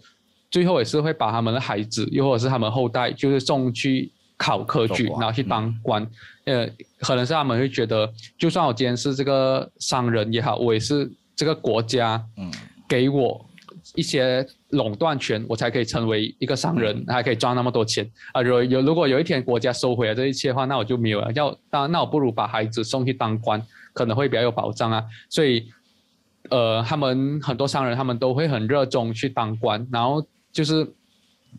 [0.52, 4.12] 最后也是会把他们的孩子，又或者是他们后代，就是送去。
[4.38, 6.06] 考科举，然后去当官，
[6.46, 6.68] 呃，
[7.00, 12.52] 可能是他们会觉得，就算我今天是这个商人也好，我也是这个国家，嗯，
[12.88, 13.46] 给我
[13.96, 18.42] 一些垄断权，我才可以成为一个商人，还可以赚那么多钱啊。
[18.42, 21.32] 有有，如果有一天国家收回了这一切的话，那我就没有了。
[21.34, 23.62] 要当那我不如把孩子送去当官，
[23.94, 25.04] 可能会比较有保障啊。
[25.30, 25.70] 所以，
[26.50, 30.86] 呃，他们很多商人，他们都会很热衷去当官，然后就是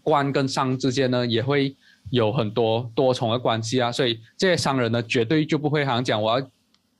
[0.03, 1.75] 官跟商之间呢，也会。
[2.11, 6.47] 有很多多重的关系啊，所以这些商人呢，绝对就不会好像讲我要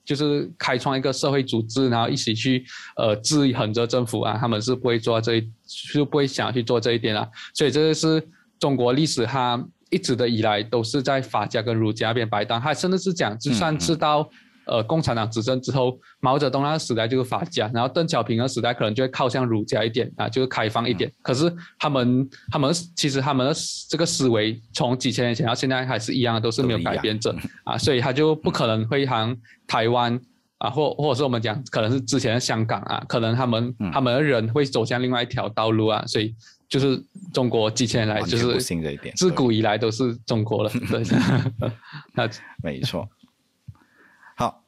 [0.05, 2.65] 就是开创一个社会组织，然后一起去
[2.97, 5.51] 呃制衡着政府啊，他们是不会做这一，
[5.93, 7.29] 就不会想去做这一点啊。
[7.55, 8.23] 所以这个是
[8.59, 14.29] 中国历史，它一直的以来都是在法家跟儒家边摆荡，它甚至是讲，就算是到。
[14.67, 21.11] 呃，共产党执政之后，毛泽东那个时代就是法家，然后邓小平的时代可能就会靠向儒家一点啊，就是开放一点。
[21.23, 23.55] 可是他们，他们其实他们的
[23.89, 27.35] 这个思维从几千年前到现在还是一样的，都是没有改变着
[27.65, 29.37] 啊，所以他就不可能会像
[29.67, 30.19] 台湾
[30.59, 36.35] 啊，或或者是我们讲，可能是之前的香港啊，可能他们他们的人会走向另外一条道路啊，所以
[36.69, 36.99] 就是
[37.33, 38.59] 中国几千年来就是
[39.15, 41.03] 自古以来都是中国了，对，
[42.15, 42.29] 那
[42.63, 43.07] 没错。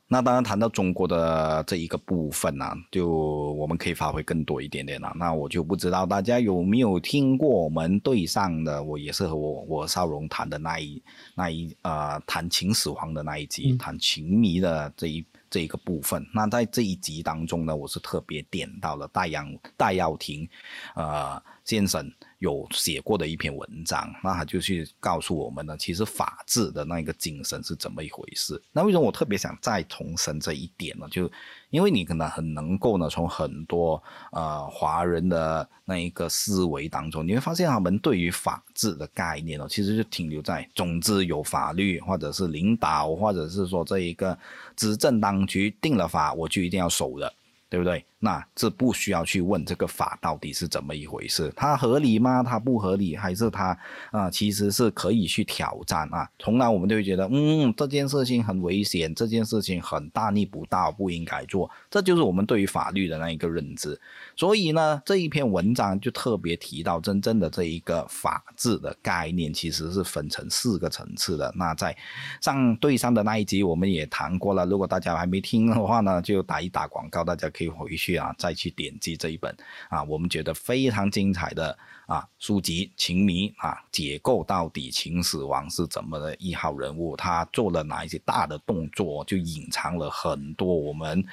[0.09, 5.12] 那当然谈到中国的这一个部分呢，就我们可以发挥更多一点点了。
[5.16, 11.02] 那我就不知道大家有没有听过我们对上的，我也是和我我少荣谈的那一
[11.34, 16.24] 那一呃谈秦始皇的那一集，谈秦迷的这一这一个部分。
[16.32, 20.48] 那在这一集当中呢，我是特别点到了戴阳戴耀廷，
[20.94, 22.09] 呃先生。
[22.39, 28.61] 有写过的一篇文章，那他就去告诉我们呢，其实法治的那个精神是怎么一回事。
[28.72, 31.09] 那为什么我特别想再重申这一点呢？
[31.11, 31.30] 就
[31.70, 44.39] 因为你可能很能够呢，从很多呃华人的那一个思维当中，你会发现他们对于法治的概念呢，其实就停留在总之有法律，或者是领导，或者是说这一个
[44.76, 47.32] 执政当局定了法，我就一定要守的。
[47.68, 48.07] 对不对？
[48.18, 52.42] 那这不需要去问这个法到底是怎么一回事，它合理吗？
[52.42, 53.76] 它不合理，还是它
[54.12, 56.28] 啊，其实是可以去挑战啊。
[56.38, 61.70] 从来我们就会觉得，嗯，这件事情很危险，这件事情很大逆不道，不应该做。
[61.90, 63.98] 这就是我们对于法律的那一个认知。
[64.36, 71.52] 所以呢，这一篇文章就特别提到，真正的这一个法治的概念，其实是分成四个层次的。
[71.56, 71.96] 那在
[72.40, 74.64] 上对上的那一集，我们也谈过了。
[74.66, 77.46] 如果大家还没听的话呢，就打一打广告，大家。
[77.56, 79.52] 可以回去去啊，再去点击这一本
[79.88, 81.76] 啊，我们觉得非常精彩的
[82.07, 91.24] 啊书籍《秦迷》啊，解构到底秦始皇是怎么的一号人物，他做了哪一些大的动作，就隐藏了很多我们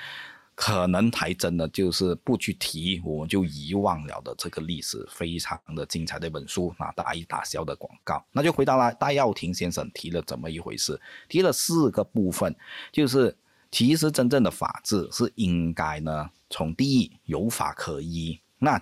[0.56, 11.00] 可能还真的就是不去提，我们就遗忘了的这个历史，非常的精彩的一本书啊，打一打小的广告，那就回到了戴耀廷先生提了怎么一回事，
[11.30, 12.56] 提了四个部分，
[12.92, 13.38] 就是。
[13.74, 18.40] 其实真正的法治是应该呢，从第一有法可依。
[18.60, 18.80] 那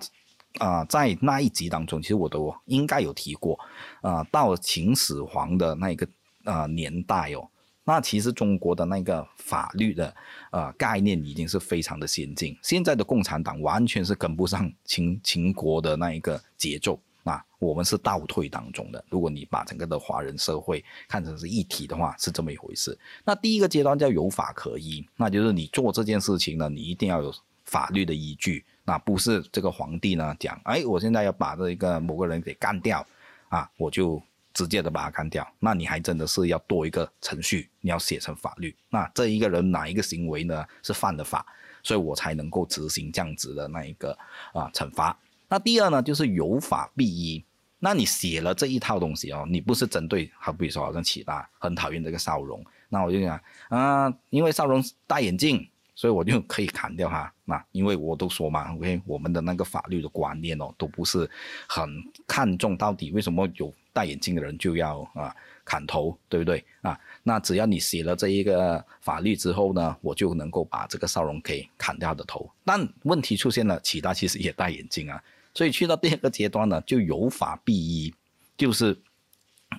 [0.58, 3.58] 啊，在那一集当中，其实我都应该有提过。
[4.02, 6.06] 啊，到秦始皇的那个
[6.44, 7.48] 呃年代哦，
[7.84, 10.14] 那其实中国的那个法律的
[10.50, 12.54] 呃概念已经是非常的先进。
[12.62, 17.00] 现在的共产党完全是跟不上秦秦国的那一个节奏。
[17.22, 19.04] 那我们是倒退当中的。
[19.08, 22.98] 如果你把整个的华人社会看成是一体的话，是这么一回事。
[23.24, 27.32] 那第一个阶段叫有法可依，那就是你做这件事情呢，你一定要有
[27.64, 28.64] 法律的依据。
[28.84, 33.06] 那不是这个皇帝呢讲，哎，我现在要把这一个某个人给干掉，
[33.48, 34.20] 啊，我就
[34.52, 35.48] 直接的把他干掉。
[35.60, 38.74] 那你还真的是要多一个程序，你要写成法律。
[38.90, 41.46] 那这一个人哪一个行为呢是犯了法，
[41.84, 44.10] 所以我才能够执行这样子的那一个
[44.52, 45.16] 啊惩罚。
[45.52, 47.44] 那第二呢，就是有法必依。
[47.78, 53.38] 那你写了这一套东西哦，你不是针对，好比说好像启大很讨厌这个少荣，那我就讲
[53.68, 57.30] 啊，因为少荣戴眼镜，所以我就可以砍掉他。
[57.44, 61.30] 那因为我都说嘛，OK，我们的那个法律的观念哦，都不是
[61.68, 61.86] 很
[62.26, 65.36] 看重到底为什么有戴眼镜的人就要啊
[65.66, 66.98] 砍头，对不对啊？
[67.22, 72.50] 那只要你写了这一个法律之后呢，我就能够把这个少荣给砍掉的头。
[72.64, 75.22] 但问题出现了，启大其实也戴眼镜啊。
[75.54, 78.14] 所以去到第二个阶段呢，就有法必依，
[78.56, 79.00] 就是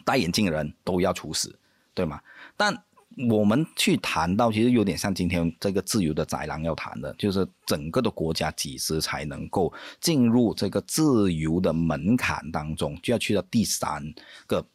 [0.05, 1.57] 戴眼镜的人都要处死，
[1.93, 2.21] 对吗？
[2.55, 2.83] 但
[3.29, 9.71] 我们去谈到，其实有点像今天这个自由的宅狼要谈的，就是整个的国家几时才能够
[10.01, 14.03] 进入这个自由的门槛当中，就要去到第三
[14.47, 14.65] 个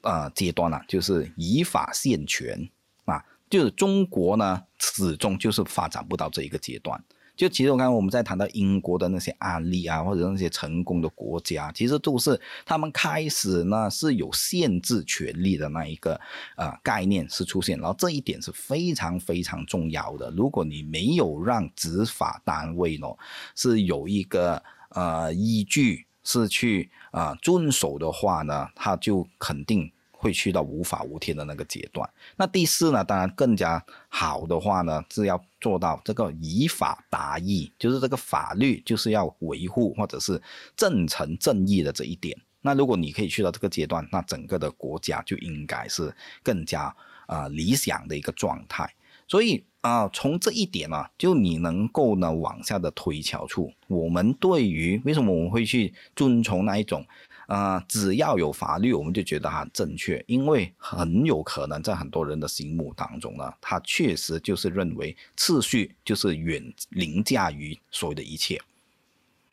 [0.00, 2.66] 呃阶段了，就是以法限权
[3.04, 7.02] 啊，就是中国呢始终就是发展不到这一个阶段。
[7.42, 16.14] 就其实我刚刚我们在谈到英国的那些案例啊，或者那些成功的国家，其实都是他们开始呢是有限制权利的那一个
[16.54, 20.30] 呃概念是出现，然后这一点是非常非常重要的。
[20.36, 23.08] 如果你没有让执法单位呢
[23.56, 29.90] 是有一个呃依据是去啊遵守的话呢，他就肯定。
[30.22, 32.08] 会去到无法无天的那个阶段。
[32.36, 33.02] 那第四呢？
[33.02, 40.40] 当然更加好的话呢，是要做到这个以法达义，就是这个法律就是要维护或者是
[40.76, 42.38] 正诚正义的这一点。
[42.60, 46.14] 那如果你可以去到这个阶段，那整个的国家就应该是
[46.44, 46.94] 更加
[47.26, 48.88] 啊理想的一个状态。
[49.26, 57.04] 所以啊，从这一点呢，就你能够呢往下的推敲出，我们对于为什么我们会去遵从那一种。
[57.46, 68.60] 啊，只要有法律，我们就觉得它正确，因为很有可能在很多人的心目当中呢，他确实就是认为次序就是远凌驾于所有的一切。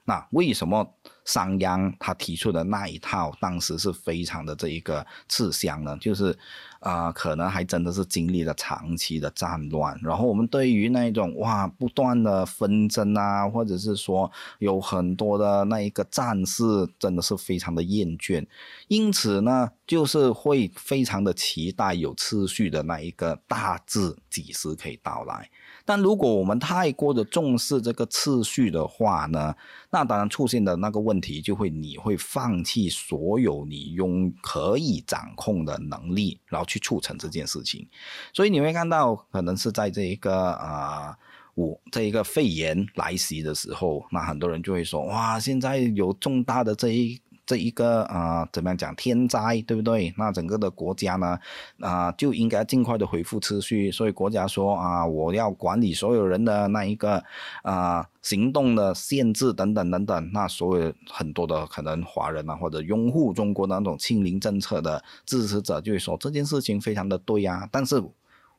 [0.05, 0.95] 那为什么
[1.29, 5.95] 商鞅他提出的那一套当时是非常的这一个吃香呢？
[6.01, 6.35] 就是
[6.79, 16.63] 啊，可能还真的是经历了长期的战乱，然后我们对于那一种哇不断的纷争啊，或者是说有很多的那一个战事，
[16.97, 18.43] 真的是非常的厌倦，
[18.87, 25.47] 因此呢，就是会非常的期待有次序的那一个大致几时可以到来。
[25.89, 29.55] 但如果我们太过的重视这个次序的话呢，
[29.89, 37.87] 那当然出现的那个问题就会，你会放弃所有你拥可以掌控的能力，然后去促成这件事情。
[38.33, 41.17] 所以你会看到，可能是在这一个啊，
[41.55, 47.19] 我这一个肺炎来袭的时候，那很多人就会说，哇，现在有重大的这一。
[47.49, 50.13] 这一个啊，怎么样讲天灾，对不对？
[50.19, 51.39] 那整个的国家呢，
[51.79, 53.91] 啊，就应该尽快的恢复秩序。
[53.91, 57.23] 所以国家说啊，我要管理所有人的那一个
[57.63, 60.29] 啊行动的限制等等等等。
[60.31, 67.99] 那所有很多的可能华人啊，或者拥护中国的那种清零政策的支持者，就会说这件事情非常的对呀，但是。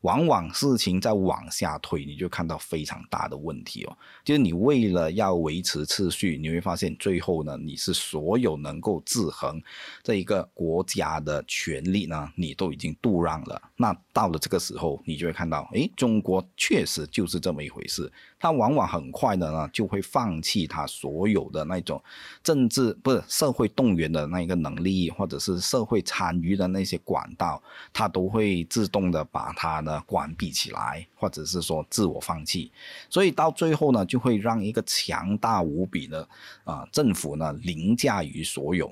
[0.02, 3.96] 往往事情在往下推，你就看到非常大的问题哦。
[4.24, 9.60] 就是你为了要维持秩序，你会发现最后呢，你是所有能够制衡
[10.02, 13.60] 这一个国家的权利呢，你都已经度让了。
[13.76, 18.10] 那到了这个时候，你就会看到，诶，中国确实就是这么一回事。
[18.40, 22.02] 他往往很快的呢，就会放弃他所有的那种
[22.42, 27.62] 政治不是社会动员的那一个能力，或者是社会参与的那些管道，
[27.92, 32.72] 他都会自动的把它呢关闭起来，或者是说自我放弃。
[33.10, 36.26] 所以到最后呢，就会让一个强大无比的
[36.64, 38.90] 啊政府呢凌驾于所有，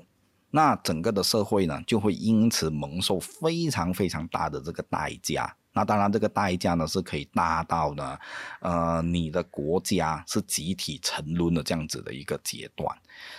[0.51, 5.55] 那整个的社会呢就会因此蒙受非常非常大的这个代价。
[5.79, 8.19] 那当然，这个代价呢是可以大到呢，
[8.59, 12.93] 呃，你的国家是集体沉沦的这样子的一个阶段。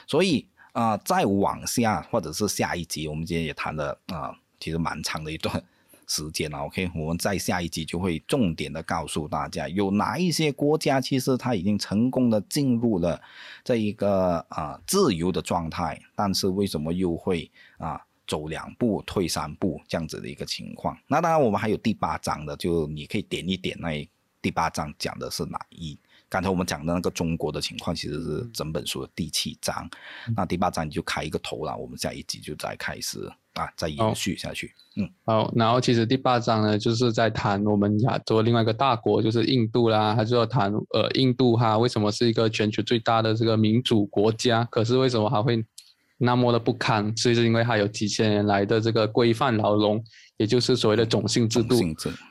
[0.07, 5.63] 所以啊，再往下或者是下一集，我们今天也谈了啊，其实蛮长的一段
[6.07, 6.61] 时间了。
[6.65, 13.21] OK，我们在下一集就会重点的告诉大家，有哪一些国家其实它已经成功的进入了
[13.63, 18.01] 这一个啊自由的状态，但是为什么又会啊？
[18.31, 24.09] 走两步退三步这样子的一个情况，那当然我们还有第八章的，就你可以点一点那
[24.41, 25.99] 第八章讲的是哪一？
[26.29, 29.91] 刚才我们讲的那个中国的情况，其实是整本书的第七章，
[30.37, 34.73] 那第八章你就开一个头了，我们下一集就再开始啊，再延续下去。
[34.95, 45.65] 嗯，好，然后其实第八章呢，就是在谈我们亚洲另外一个大国，就是印度啦，他就要谈呃印度哈为什么是一个全球最大的这个民主国家，可是为什么还会？
[46.23, 50.05] 那么的不堪，其实是因为它有几千年来的这个规范牢笼，
[50.37, 51.77] 也就是所谓的种姓制度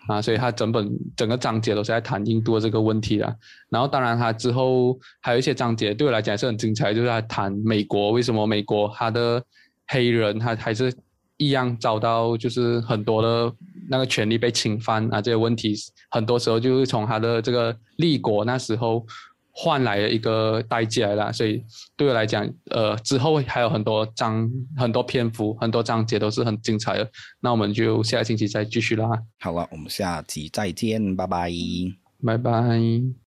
[0.08, 0.88] 啊，所以它整本
[1.18, 3.36] 整个章节都是在谈印度的这个问题的。
[3.68, 9.44] 然后当然它之后还有一些章节对我来讲是很精彩，就是在谈美国为什么美国它的
[9.88, 10.94] 黑人他还是
[11.38, 13.52] 一样遭到就是很多的
[13.90, 15.74] 那个权利被侵犯啊这些问题，
[16.12, 19.04] 很多时候就是从他的这个立国那时候。
[19.52, 21.64] 换来了一个代价啦，所以
[21.98, 27.12] 对我来讲，呃，之后还有很多章、很多篇幅、很多章节都是很精彩的。
[27.42, 29.10] 那我们就下个星期再继续啦。
[29.40, 31.52] 好了，我们下期再见，拜拜，
[32.24, 33.12] 拜拜。